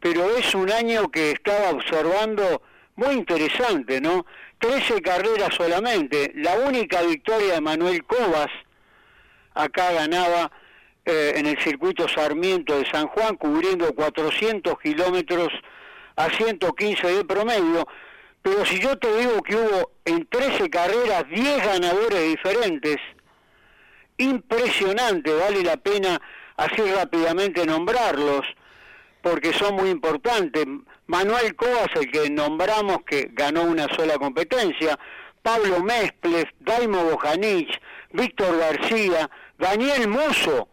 [0.00, 2.62] pero es un año que estaba observando
[2.96, 4.26] muy interesante, ¿no?
[4.58, 8.50] 13 carreras solamente, la única victoria de Manuel Cobas,
[9.54, 10.50] acá ganaba
[11.04, 15.48] eh, en el circuito Sarmiento de San Juan, cubriendo 400 kilómetros
[16.16, 17.86] a 115 de promedio.
[18.42, 22.96] Pero si yo te digo que hubo en 13 carreras 10 ganadores diferentes,
[24.18, 26.20] impresionante, vale la pena
[26.56, 28.46] así rápidamente nombrarlos,
[29.22, 30.66] porque son muy importantes.
[31.06, 34.98] Manuel Cobas, el que nombramos que ganó una sola competencia,
[35.42, 37.80] Pablo Mesples, Daimo Bojanich,
[38.12, 40.68] Víctor García, Daniel Mozo,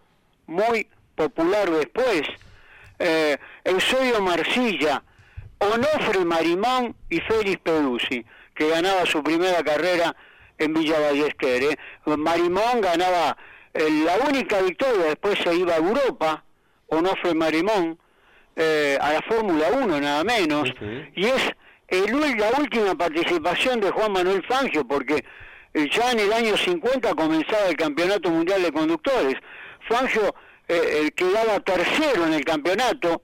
[0.47, 2.21] muy popular después,
[2.99, 5.03] eh, Eusebio Marcilla,
[5.61, 10.15] Onofre Marimón y Félix Peduzzi, que ganaba su primera carrera
[10.57, 11.63] en Villa Ballester.
[11.63, 11.77] ¿eh?
[12.05, 13.37] Marimón ganaba
[13.73, 16.43] eh, la única victoria, después se iba a Europa,
[16.87, 17.97] Onofre Marimón,
[18.55, 20.73] eh, a la Fórmula 1 nada menos,
[21.15, 21.51] y es
[21.87, 25.23] el la última participación de Juan Manuel Fangio, porque
[25.73, 29.35] ya en el año 50 comenzaba el Campeonato Mundial de Conductores.
[29.87, 30.35] Fangio
[30.67, 33.23] eh, quedaba tercero en el campeonato,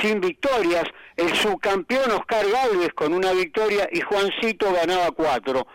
[0.00, 0.84] sin victorias,
[1.22, 5.66] el subcampeón Oscar Galvez con una victoria y Juancito ganaba cuatro.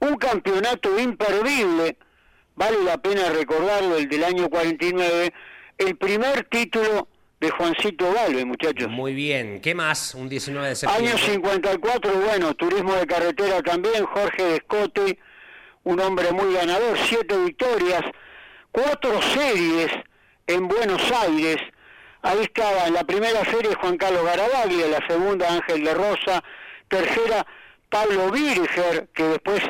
[0.00, 1.98] Un campeonato imperdible,
[2.56, 5.32] vale la pena recordarlo, el del año 49,
[5.78, 7.08] el primer título
[7.40, 8.88] de Juancito Galvez, muchachos.
[8.88, 9.60] Muy bien.
[9.60, 10.14] ¿Qué más?
[10.14, 11.12] Un 19 de septiembre.
[11.12, 15.18] Año 54, bueno, turismo de carretera también, Jorge Descote,
[15.84, 18.02] un hombre muy ganador, siete victorias,
[18.72, 19.90] cuatro series
[20.48, 21.56] en Buenos Aires.
[22.28, 26.44] Ahí estaba en la primera serie Juan Carlos Garabaglia, la segunda Ángel de Rosa,
[26.86, 27.46] tercera
[27.88, 29.62] Pablo Virger, que después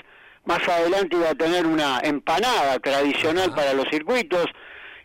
[0.45, 4.47] más adelante iba a tener una empanada tradicional para los circuitos,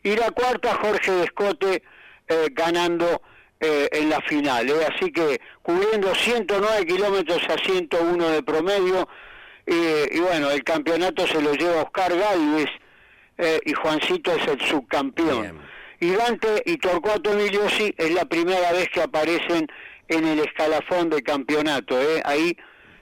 [0.01, 1.83] y la cuarta Jorge Descote
[2.27, 3.21] eh, ganando
[3.59, 4.67] eh, en la final.
[4.71, 4.87] ¿eh?
[4.91, 9.07] Así que cubriendo 109 kilómetros a 101 de promedio.
[9.67, 12.69] y bueno, el campeonato se lo lleva Oscar Galvez
[13.63, 15.41] y Juancito es el subcampeón.
[15.43, 15.72] Bien.
[16.03, 19.69] Y Dante y Torcuato Emiliosi es la primera vez que aparecen
[20.09, 21.97] en el escalafón de campeonato.
[21.97, 22.21] ¿eh?
[22.25, 22.57] Ahí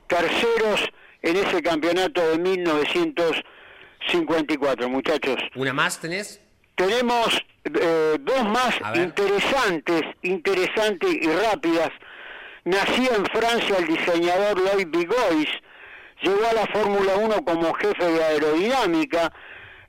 [0.06, 0.88] terceros
[1.24, 5.38] en ese campeonato de 1954, muchachos.
[5.56, 6.40] ¿Una más tenés?
[6.76, 11.90] Tenemos eh, dos más interesantes, interesantes y rápidas.
[12.66, 15.50] Nació en Francia el diseñador Lloyd Bigois,
[16.22, 19.34] llegó a la Fórmula 1 como jefe de aerodinámica,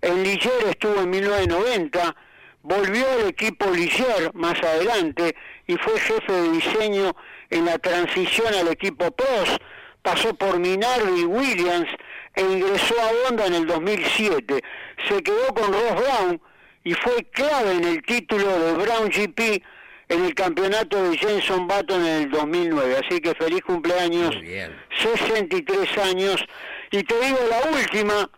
[0.00, 2.16] en Ligier estuvo en 1990,
[2.62, 5.34] volvió al equipo Ligier más adelante
[5.66, 7.16] y fue jefe de diseño
[7.50, 9.60] en la transición al equipo Prost,
[10.02, 11.88] pasó por Minardi y Williams
[12.34, 14.60] e ingresó a Honda en el 2007.
[15.08, 16.40] Se quedó con Ross Brown
[16.84, 19.62] y fue clave en el título de Brown GP
[20.08, 22.96] en el campeonato de Jenson Button en el 2009.
[23.04, 24.76] Así que feliz cumpleaños, Muy bien.
[24.98, 26.44] 63 años.
[26.90, 28.30] Y te digo la última,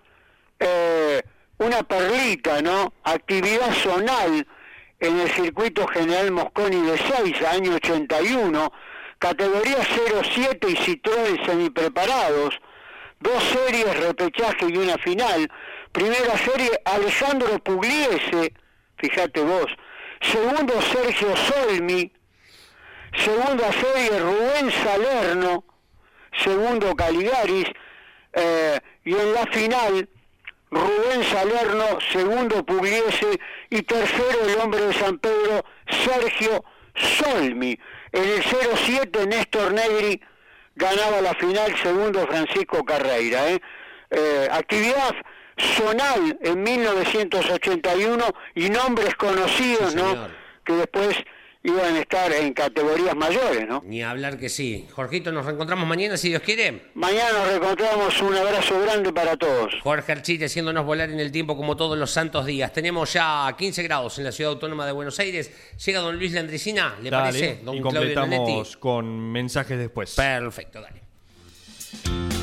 [0.61, 1.23] eh,
[1.59, 2.93] una perlita, ¿no?
[3.05, 4.47] Actividad zonal
[5.01, 8.73] en el circuito General Mosconi de Seiza, año 81,
[9.19, 12.59] categoría 07 y Citroën semipreparados,
[13.21, 15.51] dos series, repechaje y una final.
[15.93, 18.53] Primera serie, Alessandro Pugliese,
[18.97, 19.67] fíjate vos.
[20.21, 22.11] Segundo, Sergio Solmi.
[23.17, 25.65] Segunda serie, Rubén Salerno.
[26.43, 27.69] Segundo, Caligaris.
[28.33, 30.09] Eh, y en la final,
[30.75, 33.39] Rubén Salerno, segundo Pugliese
[33.71, 36.65] y tercero el hombre de San Pedro, Sergio
[36.95, 37.79] Solmi.
[38.13, 40.21] En el 07 Néstor Negri
[40.75, 43.51] ganaba la final, segundo Francisco Carreira.
[43.51, 43.61] ¿eh?
[44.11, 45.15] Eh, actividad
[45.57, 48.25] zonal en 1981
[48.57, 50.29] y nombres conocidos, Sí, ¿no?
[50.65, 51.17] Que después
[51.65, 53.83] iban a estar en categorías mayores, ¿no?
[53.87, 54.87] Ni hablar que sí.
[54.93, 56.91] Jorgito, nos reencontramos mañana si Dios quiere.
[56.95, 59.75] Mañana nos reencontramos, un abrazo grande para todos.
[59.83, 62.71] Jorge Archite haciéndonos volar en el tiempo como todos los santos días.
[62.73, 65.51] Tenemos ya 15 grados en la ciudad autónoma de Buenos Aires.
[65.85, 67.61] Llega don Luis Landricina, ¿le Dale, parece?
[67.65, 70.15] Don y Claudio completamos con mensajes después.
[70.15, 72.34] Perfecto, dale.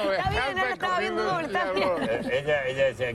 [0.00, 1.88] Está bien, no lo estaba viendo doble, está bien.
[2.32, 3.12] Ella, ella decía,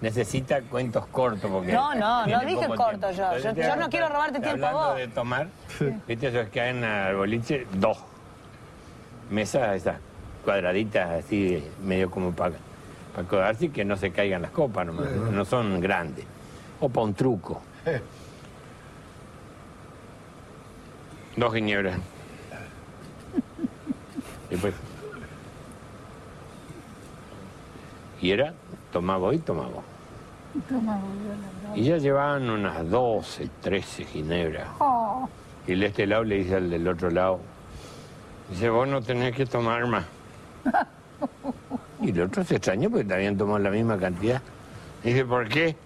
[0.00, 1.72] necesita cuentos cortos porque...
[1.72, 3.16] No, no, no dije corto yo.
[3.16, 4.96] Yo- Entonces, yo no quiero robarte tiempo a hablando vos.
[4.98, 5.48] de tomar,
[6.06, 7.98] viste, esos que caen al boliche, dos.
[9.30, 9.96] Mesas esas
[10.44, 12.54] cuadraditas así, medio como para
[13.14, 16.24] para codarse y que no se caigan las copas nomás, no, No son grandes.
[16.80, 17.60] O para un truco.
[21.36, 21.96] Dos ginebras.
[24.50, 24.74] Después.
[28.20, 28.52] Y era,
[28.92, 29.82] tomaba y tomaba.
[31.74, 34.68] Y ya llevaban unas 12, 13 ginebras.
[34.78, 35.28] Oh.
[35.66, 37.40] Y el de este lado le dice al del otro lado,
[38.50, 40.04] dice, vos no tenés que tomar más.
[42.00, 44.40] Y el otro se extrañó porque habían tomado la misma cantidad.
[45.02, 45.76] Dice, ¿por qué?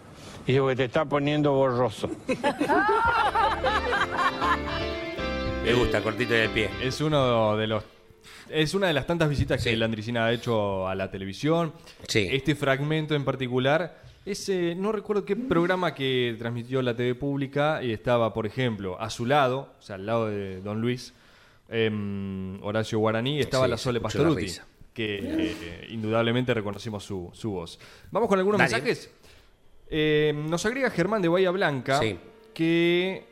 [0.47, 2.11] Dice, porque te está poniendo borroso.
[5.65, 6.71] Me gusta, cortito de pie.
[6.83, 7.85] Es uno de los.
[8.53, 11.73] Es una de las tantas visitas que Landricina ha hecho a la televisión.
[12.13, 14.01] Este fragmento en particular.
[14.25, 19.01] Es, eh, no recuerdo qué programa que transmitió la TV pública y estaba, por ejemplo,
[19.01, 21.13] a su lado, o sea, al lado de Don Luis,
[21.69, 24.65] em, Horacio Guaraní, estaba Sí, la Sole la Pastoruti, risa.
[24.95, 27.81] que eh, indudablemente reconocimos su, su voz.
[28.13, 28.71] Vamos con algunos Dale.
[28.73, 29.11] mensajes.
[29.91, 32.17] Eh, nos agrega Germán de Bahía Blanca Sí.
[32.55, 33.25] que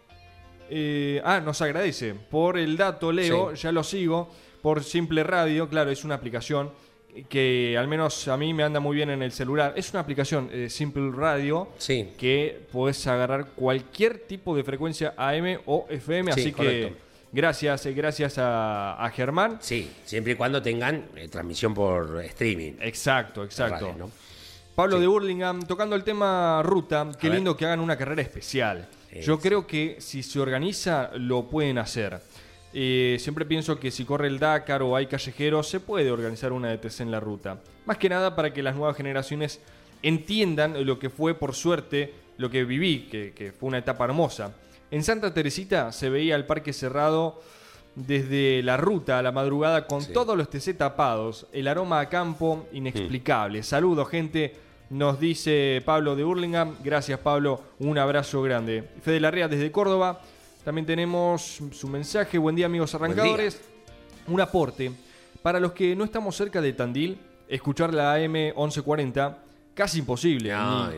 [0.70, 4.28] eh, ah, nos agradece por el dato, Leo, ya lo sigo,
[4.62, 6.70] por Simple Radio, claro, es una aplicación
[7.28, 9.72] que al menos a mí me anda muy bien en el celular.
[9.76, 11.68] Es una aplicación eh, Simple Radio
[12.16, 16.88] que puedes agarrar cualquier tipo de frecuencia AM o FM, Sí, así correcto.
[16.94, 17.00] que
[17.32, 19.58] gracias, eh, gracias a, a Germán.
[19.61, 22.74] Sí, siempre y cuando tengan eh, transmisión por streaming.
[22.80, 23.86] Exacto, exacto.
[23.86, 24.11] Radio, ¿no?
[24.76, 28.88] Pablo de Burlingame, tocando el tema ruta, qué lindo que hagan una carrera especial.
[29.20, 32.20] Yo creo que si se organiza, lo pueden hacer.
[32.72, 36.72] Eh, siempre pienso que si corre el Dakar o hay callejeros, se puede organizar una
[36.72, 37.60] ETC en la ruta.
[37.86, 39.60] Más que nada para que las nuevas generaciones
[40.02, 44.54] entiendan lo que fue, por suerte, lo que viví, que, que fue una etapa hermosa.
[44.90, 47.40] En Santa Teresita se veía el parque cerrado
[47.94, 52.66] desde la ruta a la madrugada con todos los TC tapados, el aroma a campo
[52.72, 53.62] inexplicable.
[53.62, 54.54] Saludos, gente.
[54.90, 56.72] Nos dice Pablo de Burlingame.
[56.82, 57.62] Gracias, Pablo.
[57.78, 58.88] Un abrazo grande.
[59.02, 60.20] Fede Larrea desde Córdoba.
[60.64, 62.36] También tenemos su mensaje.
[62.38, 63.61] Buen día, amigos arrancadores.
[64.26, 64.92] Un aporte.
[65.42, 69.38] Para los que no estamos cerca de Tandil, escuchar la AM 1140
[69.74, 70.50] casi imposible.
[70.50, 70.90] No,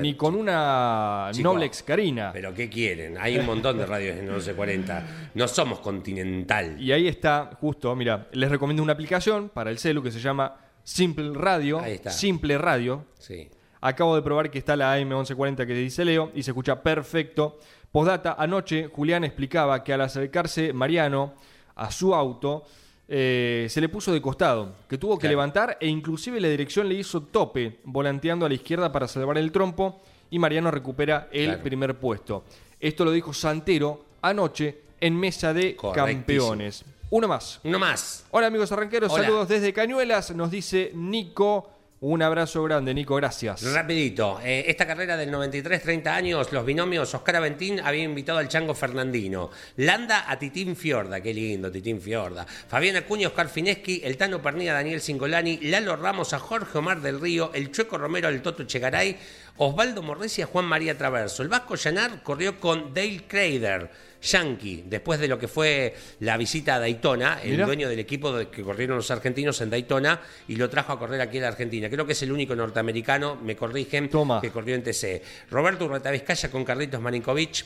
[0.00, 2.30] ni, no, con una Chico, Noblex Carina.
[2.32, 3.16] Pero ¿qué quieren?
[3.18, 5.30] Hay un montón de radios en 1140.
[5.34, 6.78] No somos continental.
[6.78, 10.56] Y ahí está, justo, mira, les recomiendo una aplicación para el celu que se llama
[10.84, 11.80] Simple Radio.
[11.80, 12.10] Ahí está.
[12.10, 13.06] Simple Radio.
[13.18, 13.48] Sí.
[13.80, 17.58] Acabo de probar que está la AM1140 que dice Leo y se escucha perfecto.
[17.96, 21.32] Postdata, anoche Julián explicaba que al acercarse Mariano
[21.76, 22.64] a su auto,
[23.08, 25.30] eh, se le puso de costado, que tuvo que Claro.
[25.32, 29.50] levantar e inclusive la dirección le hizo tope, volanteando a la izquierda para salvar el
[29.50, 31.62] trompo y Mariano recupera el Claro.
[31.62, 32.44] primer puesto.
[32.78, 35.74] Esto lo dijo Santero anoche en Mesa de.
[35.94, 36.84] Campeones.
[37.08, 37.60] Uno más.
[37.64, 38.26] Uno más.
[38.30, 39.22] Hola amigos arranqueros, Hola.
[39.24, 41.70] saludos desde Cañuelas, nos dice Nico.
[42.00, 43.62] Un abrazo grande, Nico, gracias.
[43.72, 48.48] Rapidito, eh, esta carrera del 93, 30 años, los binomios Oscar Aventín había invitado al
[48.48, 54.18] Chango Fernandino, Landa a Titín Fiorda, qué lindo Titín Fiorda, Fabián Acuña, Oscar Fineschi, el
[54.18, 58.42] Tano Pernilla, Daniel Singolani, Lalo Ramos a Jorge Omar del Río, el Chueco Romero al
[58.42, 59.16] Toto Chegaray,
[59.58, 61.42] Osvaldo Morresi a Juan María Traverso.
[61.42, 63.90] El Vasco Llanar corrió con Dale Crader,
[64.22, 68.48] Yankee, después de lo que fue la visita a Daytona, el dueño del equipo de-
[68.48, 71.88] que corrieron los argentinos en Daytona y lo trajo a correr aquí a la Argentina.
[71.88, 74.40] Creo que es el único norteamericano, me corrigen, Toma.
[74.40, 75.22] que corrió en TC.
[75.50, 77.64] Roberto Urreta Vizcaya con Carlitos Marinkovic.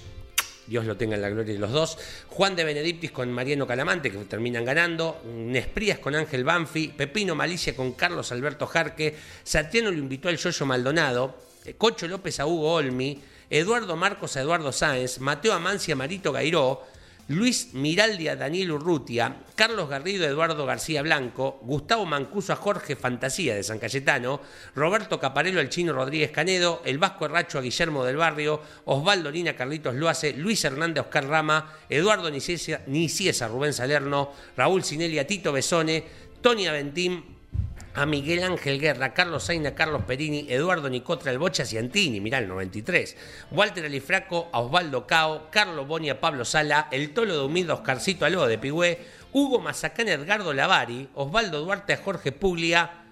[0.66, 1.98] Dios lo tenga en la gloria de los dos.
[2.28, 5.20] Juan de Benedictis con Mariano Calamante, que terminan ganando.
[5.26, 6.88] Nesprías con Ángel Banfi.
[6.96, 9.16] Pepino Malicia con Carlos Alberto Jarque.
[9.42, 11.49] Satiano lo invitó al Yoyo Maldonado.
[11.70, 13.20] Eh, Cocho López a Hugo Olmi.
[13.48, 15.20] Eduardo Marcos a Eduardo Sáenz.
[15.20, 16.82] Mateo Amancia a Marito Gairó.
[17.30, 22.96] Luis Miraldi a Daniel Urrutia, Carlos Garrido a Eduardo García Blanco, Gustavo Mancuso a Jorge
[22.96, 24.40] Fantasía de San Cayetano,
[24.74, 29.54] Roberto Caparelo al Chino Rodríguez Canedo, el Vasco Herracho a Guillermo del Barrio, Osvaldo Lina
[29.54, 35.52] Carlitos Loace, Luis Hernández Oscar Rama, Eduardo Niciesa, Niciesa Rubén Salerno, Raúl Sinelli a Tito
[35.52, 36.02] Besone,
[36.40, 37.39] Tony Aventín
[37.94, 42.48] a Miguel Ángel Guerra, Carlos Zaina, Carlos Perini, Eduardo Nicotra, el Bocha Ciantini, mirá el
[42.48, 43.16] 93,
[43.50, 48.24] Walter Alifraco, a Osvaldo Cao, Carlos Boni, a Pablo Sala, el Tolo de Humilde, Oscarcito
[48.24, 48.98] Aló de Pigüé,
[49.32, 53.04] Hugo Mazacán, Edgardo Lavari, Osvaldo Duarte, Jorge Puglia,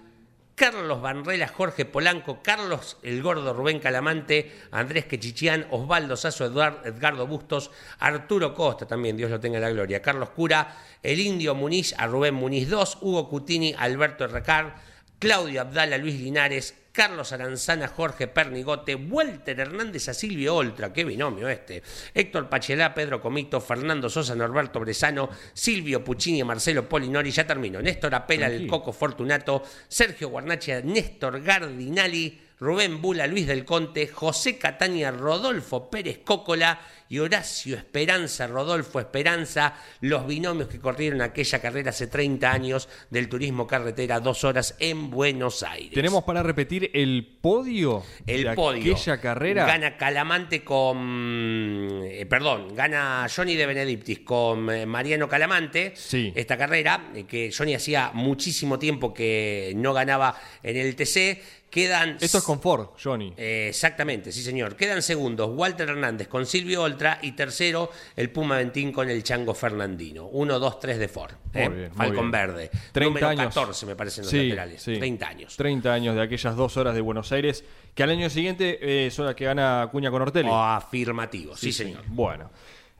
[0.59, 7.71] Carlos Banrela, Jorge Polanco, Carlos el Gordo, Rubén Calamante, Andrés Quechichián, Osvaldo Sasso, Edgardo Bustos,
[7.97, 12.07] Arturo Costa también, Dios lo tenga en la gloria, Carlos Cura, el Indio Muniz a
[12.07, 14.75] Rubén Muniz 2, Hugo Cutini, Alberto Recar,
[15.17, 21.47] Claudio Abdala, Luis Linares, Carlos Aranzana, Jorge Pernigote, Walter Hernández a Silvio Oltra, qué binomio
[21.47, 21.81] este,
[22.13, 28.13] Héctor Pachelá, Pedro Comito, Fernando Sosa, Norberto Bresano, Silvio Puccini, Marcelo Polinori, ya termino, Néstor
[28.13, 28.71] Apela, el Tranquilo.
[28.71, 36.19] Coco Fortunato, Sergio Guarnacha, Néstor Gardinali, Rubén Bula, Luis del Conte, José Cataña, Rodolfo Pérez
[36.25, 42.89] Cócola y Horacio Esperanza, Rodolfo Esperanza, los binomios que corrieron aquella carrera hace 30 años
[43.09, 45.93] del turismo carretera, dos horas en Buenos Aires.
[45.93, 48.93] Tenemos para repetir el podio El de podio.
[48.93, 49.65] aquella carrera.
[49.65, 52.01] Gana Calamante con.
[52.03, 55.93] eh, perdón, gana Johnny de Benedictis con eh, Mariano Calamante.
[55.95, 56.31] Sí.
[56.35, 61.41] Esta carrera, eh, que Johnny hacía muchísimo tiempo que no ganaba en el TC.
[61.69, 62.17] Quedan.
[62.19, 63.33] Esto es con Ford, Johnny.
[63.37, 64.75] Eh, exactamente, sí señor.
[64.75, 69.53] Quedan segundos Walter Hernández con Silvio Oltra y tercero el Puma Ventín con el Chango
[69.53, 70.25] Fernandino.
[70.25, 71.33] 1, 2, 3 de Ford.
[71.53, 71.69] Muy ¿eh?
[71.69, 72.31] bien, bien.
[72.31, 72.69] Verde.
[72.91, 73.53] 30 Número años.
[73.53, 74.81] 14 me parecen los Sí, laterales.
[74.81, 74.97] sí.
[74.97, 75.55] 30 años.
[75.57, 77.63] 30 años de aquellas dos horas de Buenos Aires,
[77.93, 80.49] que al año siguiente eh, son las que gana Acuña con Ortelli.
[80.51, 82.03] Afirmativo, sí, señor.
[82.07, 82.49] Bueno,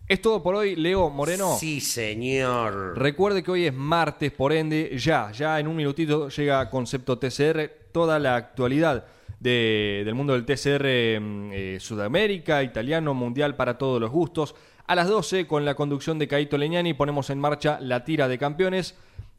[0.07, 1.55] es todo por hoy, Leo Moreno.
[1.59, 2.97] Sí, señor.
[2.97, 7.71] Recuerde que hoy es martes, por ende, ya, ya en un minutito llega Concepto TCR,
[7.91, 9.05] toda la actualidad
[9.39, 14.55] de- del mundo del TCR mm, eh, Sudamérica, italiano, mundial para todos los gustos.
[14.87, 18.37] A las 12, con la conducción de Caito Leñani, ponemos en marcha la tira de
[18.37, 18.95] campeones.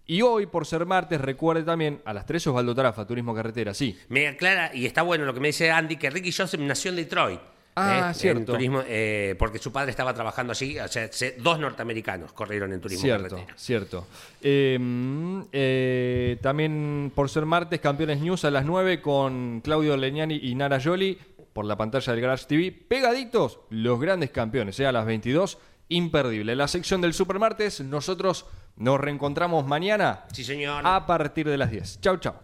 [0.07, 3.97] Y hoy, por ser martes, recuerde también a las 3 Osvaldo Tarafa, Turismo Carretera, sí.
[4.09, 6.97] Me aclara, y está bueno lo que me dice Andy, que Ricky Joseph nació en
[6.97, 7.41] Detroit.
[7.77, 8.15] Ah, ¿eh?
[8.15, 8.41] cierto.
[8.41, 10.79] En turismo, eh, porque su padre estaba trabajando allí.
[10.79, 13.57] O sea, se- dos norteamericanos corrieron en turismo Cierto, carretera.
[13.57, 14.07] cierto.
[14.43, 20.37] Eh, mm, eh, también por ser martes, Campeones News a las 9 con Claudio Leñani
[20.43, 21.19] y Nara Yoli
[21.53, 22.73] por la pantalla del Garage TV.
[22.73, 25.59] Pegaditos, los grandes campeones, eh, a las 22.
[25.89, 26.55] Imperdible.
[26.55, 28.47] La sección del Supermartes, nosotros
[28.77, 30.83] nos reencontramos mañana Sí, señor.
[30.87, 32.01] a partir de las 10.
[32.01, 32.35] Chau, chau.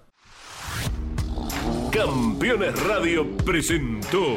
[1.93, 4.37] Campeones Radio presentó